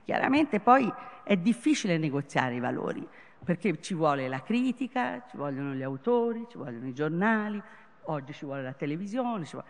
[0.04, 0.90] Chiaramente poi
[1.24, 3.06] è difficile negoziare i valori,
[3.48, 7.58] perché ci vuole la critica, ci vogliono gli autori, ci vogliono i giornali,
[8.02, 9.66] oggi ci vuole la televisione, vuole...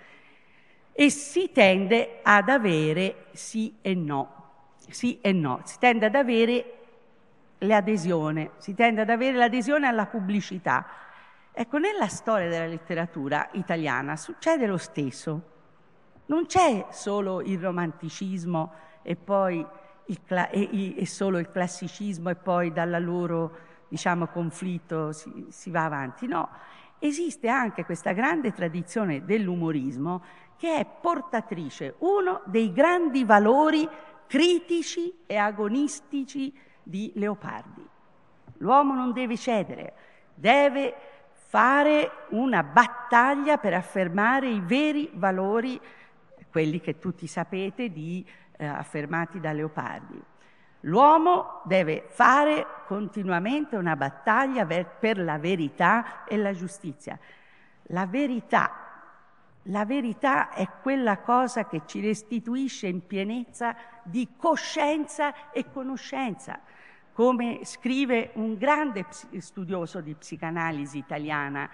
[0.90, 6.78] e si tende ad avere sì e no, sì e no, si tende ad avere
[7.58, 10.84] l'adesione, si tende ad avere l'adesione alla pubblicità.
[11.52, 15.42] Ecco, nella storia della letteratura italiana succede lo stesso.
[16.26, 18.72] Non c'è solo il romanticismo
[19.02, 19.64] e poi
[20.06, 20.18] il,
[20.50, 26.26] e, e solo il classicismo e poi dalla loro diciamo, conflitto si, si va avanti.
[26.26, 26.48] No,
[26.98, 30.22] esiste anche questa grande tradizione dell'umorismo
[30.56, 33.88] che è portatrice uno dei grandi valori
[34.26, 37.86] critici e agonistici di Leopardi.
[38.58, 39.94] L'uomo non deve cedere,
[40.34, 40.94] deve
[41.32, 45.80] fare una battaglia per affermare i veri valori,
[46.50, 48.26] quelli che tutti sapete, di,
[48.56, 50.22] eh, affermati da Leopardi.
[50.80, 57.18] L'uomo deve fare continuamente una battaglia per la verità e la giustizia.
[57.90, 58.70] La verità,
[59.64, 66.60] la verità è quella cosa che ci restituisce in pienezza di coscienza e conoscenza
[67.18, 69.04] come scrive un grande
[69.38, 71.68] studioso di psicanalisi italiana.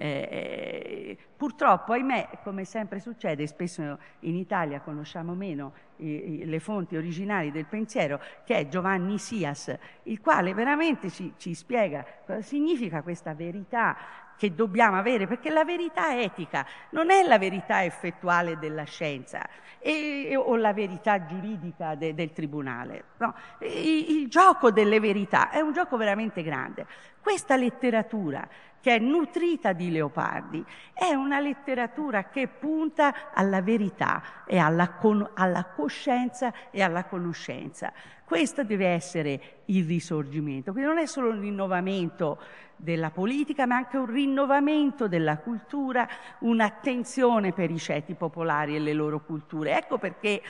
[0.00, 7.50] Eh, purtroppo, ahimè, come sempre succede, spesso in Italia conosciamo meno i, le fonti originali
[7.50, 13.34] del pensiero, che è Giovanni Sias, il quale veramente ci, ci spiega cosa significa questa
[13.34, 13.96] verità
[14.36, 19.44] che dobbiamo avere, perché la verità etica non è la verità effettuale della scienza
[19.80, 23.04] e, o la verità giuridica de, del tribunale.
[23.16, 26.86] No, il, il gioco delle verità è un gioco veramente grande.
[27.20, 28.48] Questa letteratura
[28.80, 35.28] che è nutrita di Leopardi, è una letteratura che punta alla verità e alla, con,
[35.34, 37.92] alla coscienza e alla conoscenza.
[38.24, 42.38] Questo deve essere il risorgimento, quindi non è solo un rinnovamento
[42.76, 46.06] della politica, ma anche un rinnovamento della cultura,
[46.40, 49.76] un'attenzione per i ceti popolari e le loro culture.
[49.76, 50.42] Ecco perché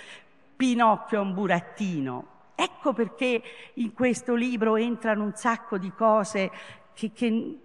[0.57, 3.43] Pinocchio è un burattino, ecco perché
[3.75, 6.51] in questo libro entrano un sacco di cose
[6.93, 7.59] che, che,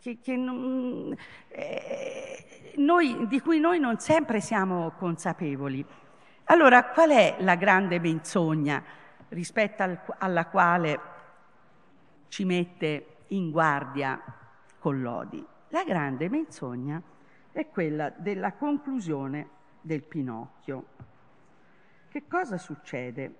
[0.00, 1.14] che, che non,
[1.48, 5.84] eh, noi, di cui noi non sempre siamo consapevoli.
[6.44, 8.82] Allora, qual è la grande menzogna
[9.28, 11.00] rispetto al, alla quale
[12.28, 14.20] ci mette in guardia
[14.78, 15.44] con lodi.
[15.68, 17.00] La grande menzogna
[17.52, 19.48] è quella della conclusione
[19.80, 20.84] del Pinocchio.
[22.08, 23.34] Che cosa succede?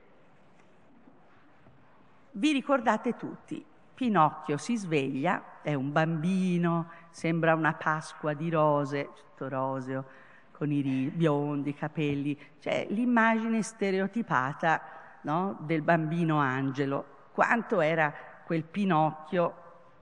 [2.32, 3.64] Vi ricordate tutti,
[4.01, 10.05] Pinocchio si sveglia, è un bambino, sembra una Pasqua di rose, tutto roseo,
[10.53, 14.80] con i biondi, i capelli, cioè l'immagine stereotipata
[15.24, 18.11] no, del bambino angelo, quanto era
[18.46, 19.55] quel Pinocchio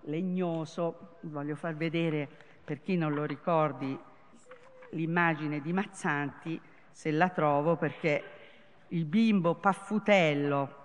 [0.02, 1.16] legnoso.
[1.22, 2.28] Voglio far vedere,
[2.62, 3.98] per chi non lo ricordi,
[4.90, 6.60] l'immagine di Mazzanti,
[6.92, 8.22] se la trovo, perché
[8.90, 10.77] il bimbo paffutello,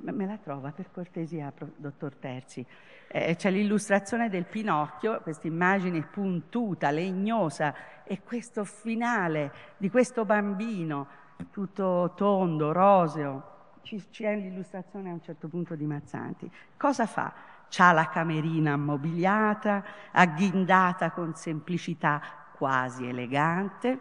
[0.00, 2.64] me la trova per cortesia, dottor Terzi.
[3.08, 7.74] Eh, c'è l'illustrazione del Pinocchio, questa immagine puntuta, legnosa,
[8.04, 11.06] e questo finale di questo bambino
[11.50, 13.58] tutto tondo, roseo.
[13.82, 16.50] c'è l'illustrazione a un certo punto di Mazzanti.
[16.76, 17.32] Cosa fa?
[17.68, 22.20] C'ha la camerina ammobiliata, agghindata con semplicità
[22.56, 24.00] quasi elegante,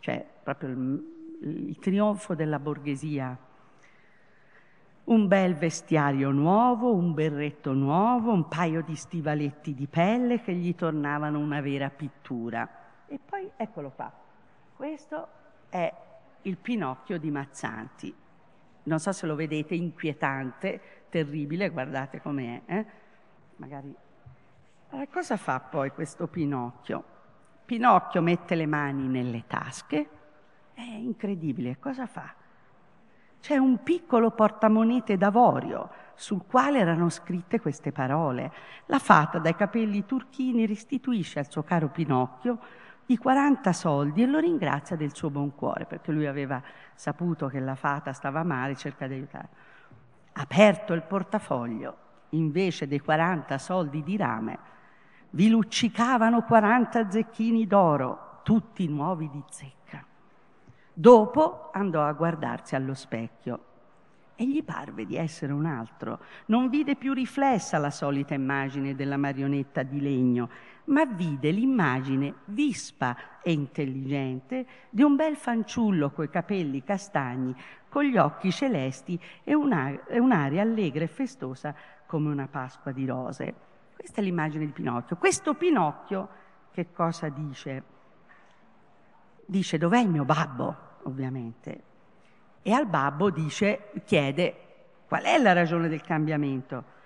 [0.00, 3.36] cioè proprio il, il trionfo della borghesia.
[5.08, 10.74] Un bel vestiario nuovo, un berretto nuovo, un paio di stivaletti di pelle che gli
[10.74, 12.68] tornavano una vera pittura.
[13.06, 14.12] E poi eccolo qua.
[14.76, 15.28] Questo
[15.70, 15.90] è
[16.42, 18.14] il Pinocchio di Mazzanti.
[18.82, 22.60] Non so se lo vedete, inquietante, terribile, guardate com'è.
[22.66, 22.86] Eh?
[23.56, 23.96] Magari...
[24.90, 27.02] Allora, cosa fa poi questo Pinocchio?
[27.64, 30.08] Pinocchio mette le mani nelle tasche,
[30.74, 32.37] è incredibile, cosa fa?
[33.40, 38.52] C'è un piccolo portamonete d'avorio sul quale erano scritte queste parole.
[38.86, 42.58] La fata dai capelli turchini restituisce al suo caro Pinocchio
[43.06, 46.60] i 40 soldi e lo ringrazia del suo buon cuore, perché lui aveva
[46.94, 49.48] saputo che la fata stava male, cerca di aiutare.
[50.32, 51.96] Aperto il portafoglio,
[52.30, 54.58] invece dei 40 soldi di rame,
[55.30, 59.77] vi luccicavano 40 zecchini d'oro, tutti nuovi di zecca.
[61.00, 63.60] Dopo andò a guardarsi allo specchio
[64.34, 66.18] e gli parve di essere un altro.
[66.46, 70.50] Non vide più riflessa la solita immagine della marionetta di legno,
[70.86, 77.54] ma vide l'immagine vispa e intelligente di un bel fanciullo coi capelli castagni,
[77.88, 81.76] con gli occhi celesti e un'aria allegra e festosa
[82.06, 83.54] come una Pasqua di rose.
[83.94, 85.14] Questa è l'immagine di Pinocchio.
[85.14, 86.28] Questo Pinocchio
[86.72, 87.82] che cosa dice?
[89.46, 91.82] Dice dov'è il mio babbo, ovviamente.
[92.62, 94.54] E al babbo dice, chiede
[95.06, 96.96] qual è la ragione del cambiamento.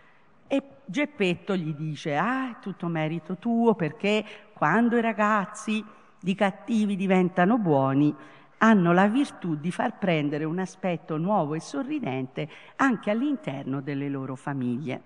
[0.49, 5.85] E Geppetto gli dice, ah, è tutto merito tuo perché quando i ragazzi
[6.21, 8.15] di cattivi diventano buoni,
[8.59, 14.37] hanno la virtù di far prendere un aspetto nuovo e sorridente anche all'interno delle loro
[14.37, 15.01] famiglie.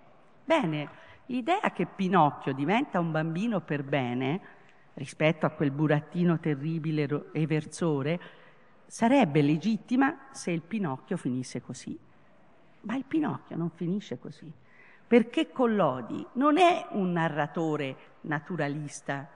[0.44, 0.88] Bene,
[1.26, 4.40] l'idea che Pinocchio diventa un bambino per bene,
[4.94, 8.20] rispetto a quel burattino terribile e versore,
[8.86, 11.98] sarebbe legittima se il Pinocchio finisse così.
[12.82, 14.52] Ma il Pinocchio non finisce così
[15.06, 19.28] perché Collodi non è un narratore naturalista,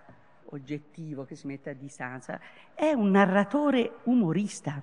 [0.46, 2.40] oggettivo, che si mette a distanza,
[2.74, 4.82] è un narratore umorista.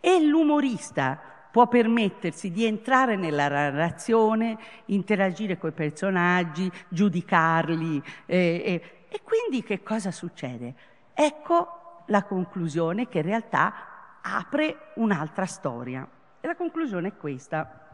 [0.00, 1.20] E l'umorista
[1.50, 8.02] può permettersi di entrare nella narrazione, interagire con i personaggi, giudicarli.
[8.24, 10.74] Eh, eh, e quindi che cosa succede?
[11.12, 13.72] Ecco la conclusione che in realtà
[14.20, 16.06] apre un'altra storia.
[16.40, 17.84] E la conclusione è questa.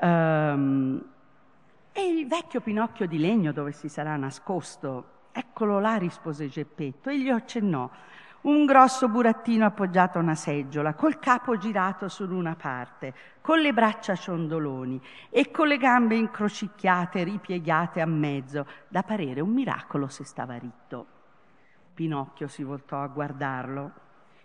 [0.00, 1.04] Um,
[1.92, 5.10] e il vecchio Pinocchio di legno dove si sarà nascosto?
[5.32, 7.88] Eccolo là, rispose Geppetto, e gli accennò.
[8.42, 13.72] Un grosso burattino appoggiato a una seggiola, col capo girato su una parte, con le
[13.72, 20.24] braccia ciondoloni e con le gambe incrocicchiate, ripiegate a mezzo, da parere un miracolo se
[20.24, 21.06] stava ritto.
[21.94, 23.92] Pinocchio si voltò a guardarlo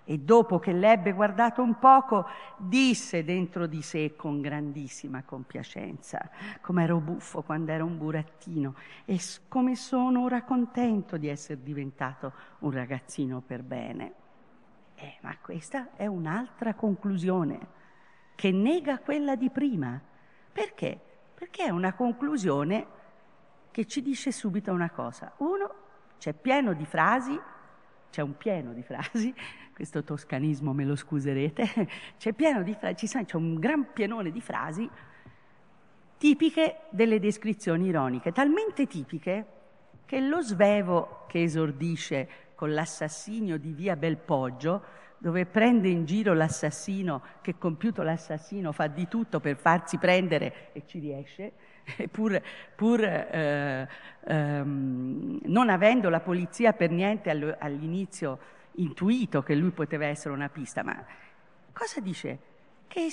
[0.10, 6.30] e dopo che l'ebbe guardato un poco, disse dentro di sé con grandissima compiacenza,
[6.62, 12.32] come ero buffo quando ero un burattino e come sono ora contento di essere diventato
[12.60, 14.14] un ragazzino per bene.
[14.96, 17.60] Eh, ma questa è un'altra conclusione
[18.36, 20.00] che nega quella di prima.
[20.54, 20.98] Perché?
[21.34, 22.88] Perché è una conclusione
[23.72, 25.34] che ci dice subito una cosa.
[25.40, 25.74] Uno,
[26.18, 27.38] c'è pieno di frasi,
[28.10, 29.36] c'è un pieno di frasi
[29.78, 31.64] questo toscanismo me lo scuserete,
[32.18, 34.90] c'è, fra- c'è un gran pienone di frasi
[36.18, 39.46] tipiche delle descrizioni ironiche, talmente tipiche
[40.04, 44.84] che lo svevo che esordisce con l'assassinio di via Belpoggio,
[45.20, 50.88] dove prende in giro l'assassino, che compiuto l'assassino fa di tutto per farsi prendere e
[50.88, 51.52] ci riesce,
[52.10, 52.42] pur,
[52.76, 53.88] pur eh,
[54.26, 60.84] ehm, non avendo la polizia per niente all'inizio intuito che lui poteva essere una pista,
[60.84, 61.04] ma
[61.74, 62.40] cosa dice?
[62.88, 63.08] Che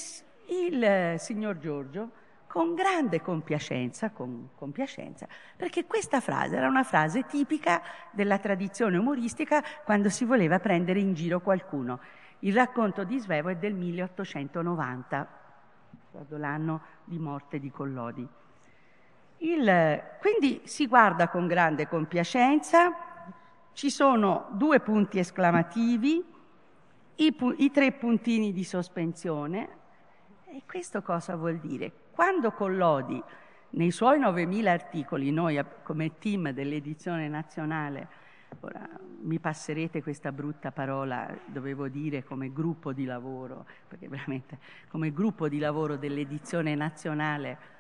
[0.47, 7.83] il signor Giorgio con grande compiacenza, con compiacenza, perché questa frase era una frase tipica
[8.13, 11.99] della tradizione umoristica quando si voleva prendere in giro qualcuno.
[12.41, 15.29] Il racconto di Svevo è del 1890,
[16.13, 18.29] ricordo l'anno di morte di Collodi.
[19.39, 23.14] Il, quindi si guarda con grande compiacenza,
[23.75, 26.25] ci sono due punti esclamativi,
[27.17, 29.69] i, pu- i tre puntini di sospensione.
[30.47, 31.93] E questo cosa vuol dire?
[32.13, 33.21] Quando Collodi,
[33.71, 38.09] nei suoi 9.000 articoli, noi come team dell'edizione nazionale,
[38.61, 38.89] ora
[39.23, 44.59] mi passerete questa brutta parola, dovevo dire come gruppo di lavoro, perché veramente
[44.89, 47.73] come gruppo di lavoro dell'edizione nazionale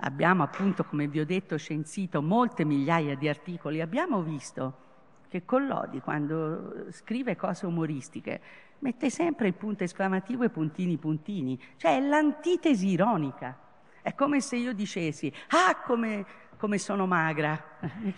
[0.00, 4.90] abbiamo appunto, come vi ho detto, censito molte migliaia di articoli, abbiamo visto
[5.32, 8.38] che Collodi, quando scrive cose umoristiche,
[8.80, 13.58] mette sempre il punto esclamativo e puntini puntini, cioè è l'antitesi ironica.
[14.02, 16.26] È come se io dicessi, ah, come,
[16.58, 17.58] come sono magra,
[18.04, 18.12] in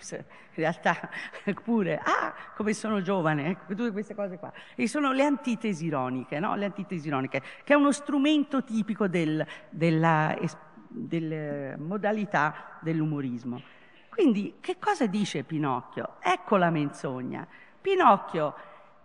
[0.55, 1.09] realtà
[1.63, 4.51] pure, ah, come sono giovane, ecco, tutte queste cose qua.
[4.75, 6.53] E sono le antitesi ironiche, no?
[6.57, 10.37] Le antitesi ironiche, che è uno strumento tipico del, della,
[10.89, 13.74] delle modalità dell'umorismo.
[14.15, 16.13] Quindi che cosa dice Pinocchio?
[16.21, 17.45] Ecco la menzogna.
[17.81, 18.55] Pinocchio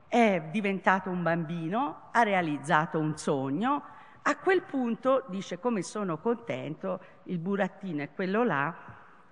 [0.07, 3.83] è diventato un bambino, ha realizzato un sogno,
[4.23, 8.73] a quel punto dice come sono contento, il burattino è quello là,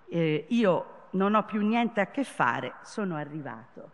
[0.09, 3.89] eh, io non ho più niente a che fare, sono arrivato.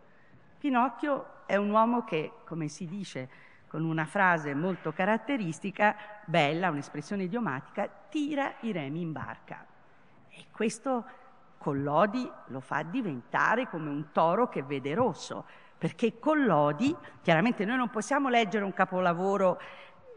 [0.57, 3.29] Pinocchio è un uomo che, come si dice
[3.67, 9.63] con una frase molto caratteristica, bella, un'espressione idiomatica, tira i remi in barca.
[10.29, 11.05] E questo
[11.65, 15.45] Collodi lo fa diventare come un toro che vede rosso,
[15.75, 19.59] perché Collodi, chiaramente noi non possiamo leggere un capolavoro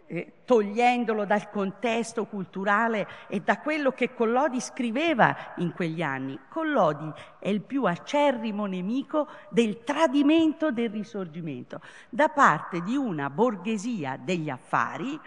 [0.09, 6.39] eh, togliendolo dal contesto culturale e da quello che Collodi scriveva in quegli anni.
[6.51, 11.81] Collodi è il più acerrimo nemico del tradimento del risorgimento
[12.11, 15.19] da parte di una borghesia degli affari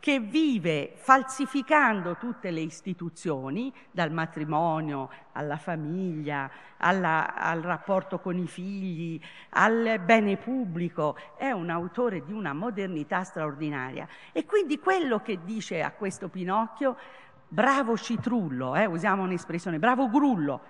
[0.00, 8.46] che vive falsificando tutte le istituzioni, dal matrimonio alla famiglia, alla, al rapporto con i
[8.46, 9.20] figli,
[9.50, 14.08] al bene pubblico, è un autore di una modernità straordinaria.
[14.32, 16.96] E quindi quello che dice a questo Pinocchio,
[17.46, 20.60] bravo citrullo, eh, usiamo un'espressione, bravo grullo,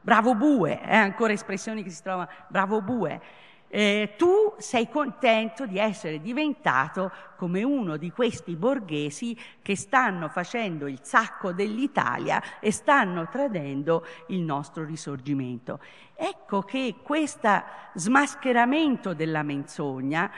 [0.00, 5.78] bravo bue, eh, ancora espressioni che si trovano, bravo bue eh, tu sei contento di
[5.78, 13.28] essere diventato come uno di questi borghesi che stanno facendo il sacco dell'Italia e stanno
[13.28, 15.78] tradendo il nostro risorgimento.
[16.16, 17.62] Ecco che questo
[17.94, 20.30] smascheramento della menzogna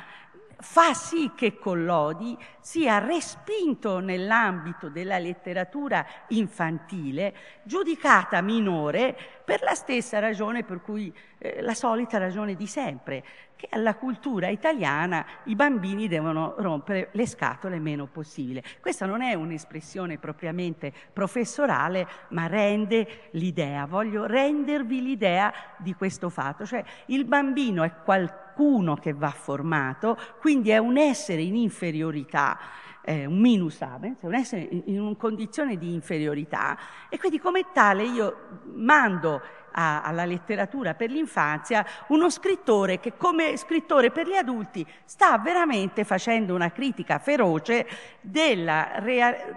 [0.62, 7.34] fa sì che Collodi sia respinto nell'ambito della letteratura infantile,
[7.64, 13.24] giudicata minore per la stessa ragione per cui eh, la solita ragione di sempre,
[13.56, 18.62] che alla cultura italiana i bambini devono rompere le scatole meno possibile.
[18.80, 26.64] Questa non è un'espressione propriamente professorale, ma rende l'idea, voglio rendervi l'idea di questo fatto,
[26.64, 27.92] cioè il bambino è
[28.52, 32.58] qualcuno che va formato, quindi è un essere in inferiorità
[33.04, 36.78] eh, un minus avens, un essere in, in una condizione di inferiorità.
[37.08, 39.40] E quindi come tale io mando
[39.72, 46.04] a, alla letteratura per l'infanzia uno scrittore che come scrittore per gli adulti sta veramente
[46.04, 47.86] facendo una critica feroce
[48.20, 49.02] della,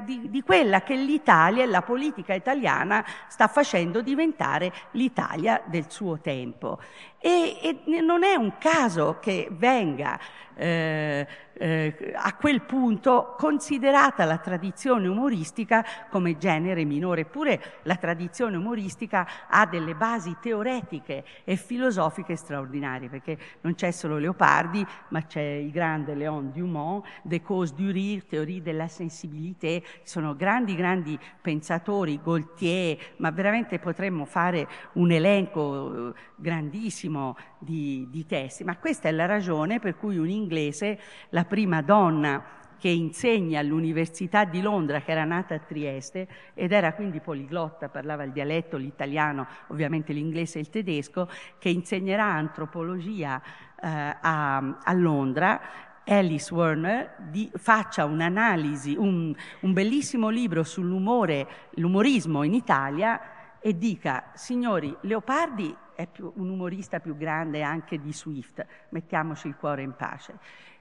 [0.03, 6.19] di, di quella che l'Italia e la politica italiana sta facendo diventare l'Italia del suo
[6.19, 6.79] tempo.
[7.19, 10.19] E, e non è un caso che venga
[10.55, 11.27] eh,
[11.57, 19.27] eh, a quel punto considerata la tradizione umoristica come genere minore, eppure la tradizione umoristica
[19.47, 25.71] ha delle basi teoretiche e filosofiche straordinarie, perché non c'è solo Leopardi, ma c'è il
[25.71, 32.97] grande Léon Dumont, De Cause du Rire, Teorie della sensibilité, sono grandi, grandi pensatori, Gaultier,
[33.17, 39.25] ma veramente potremmo fare un elenco eh, grandissimo di, di testi, ma questa è la
[39.25, 40.99] ragione per cui un inglese,
[41.29, 42.43] la prima donna
[42.77, 48.23] che insegna all'Università di Londra, che era nata a Trieste ed era quindi poliglotta, parlava
[48.23, 53.87] il dialetto, l'italiano, ovviamente l'inglese e il tedesco, che insegnerà antropologia eh,
[54.21, 55.61] a, a Londra
[56.07, 64.31] Alice Werner di, faccia un'analisi, un, un, bellissimo libro sull'umore, l'umorismo in Italia e dica,
[64.35, 69.95] signori, Leopardi è più, un umorista più grande anche di Swift, mettiamoci il cuore in
[69.95, 70.37] pace.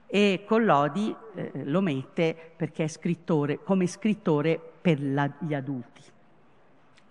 [0.06, 6.02] E Collodi eh, lo mette perché è scrittore, come scrittore per la, gli adulti.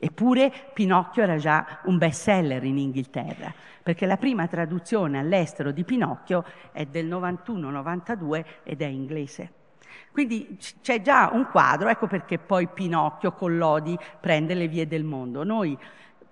[0.03, 5.85] Eppure Pinocchio era già un best seller in Inghilterra, perché la prima traduzione all'estero di
[5.85, 9.51] Pinocchio è del 91-92 ed è inglese.
[10.11, 15.43] Quindi c'è già un quadro, ecco perché poi Pinocchio Collodi prende le vie del mondo.
[15.43, 15.77] Noi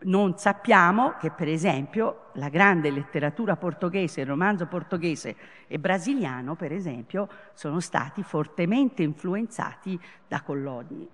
[0.03, 5.35] non sappiamo che, per esempio, la grande letteratura portoghese, il romanzo portoghese
[5.67, 11.07] e brasiliano, per esempio, sono stati fortemente influenzati da Collodi.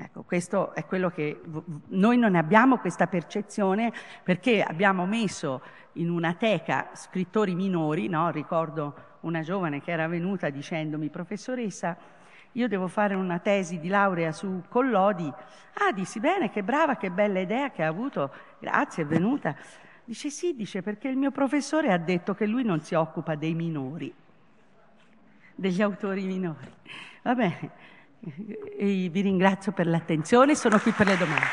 [0.00, 1.40] Ecco, questo è quello che
[1.88, 5.60] noi non abbiamo questa percezione perché abbiamo messo
[5.94, 8.30] in una teca scrittori minori, no?
[8.30, 11.96] ricordo una giovane che era venuta dicendomi professoressa
[12.52, 15.32] io devo fare una tesi di laurea su Collodi.
[15.74, 19.54] Ah, dissi bene, che brava, che bella idea che ha avuto, grazie, è venuta.
[20.04, 23.54] Dice sì, dice perché il mio professore ha detto che lui non si occupa dei
[23.54, 24.12] minori,
[25.54, 26.72] degli autori minori.
[27.22, 27.70] Va bene,
[28.76, 31.46] vi ringrazio per l'attenzione, sono qui per le domande.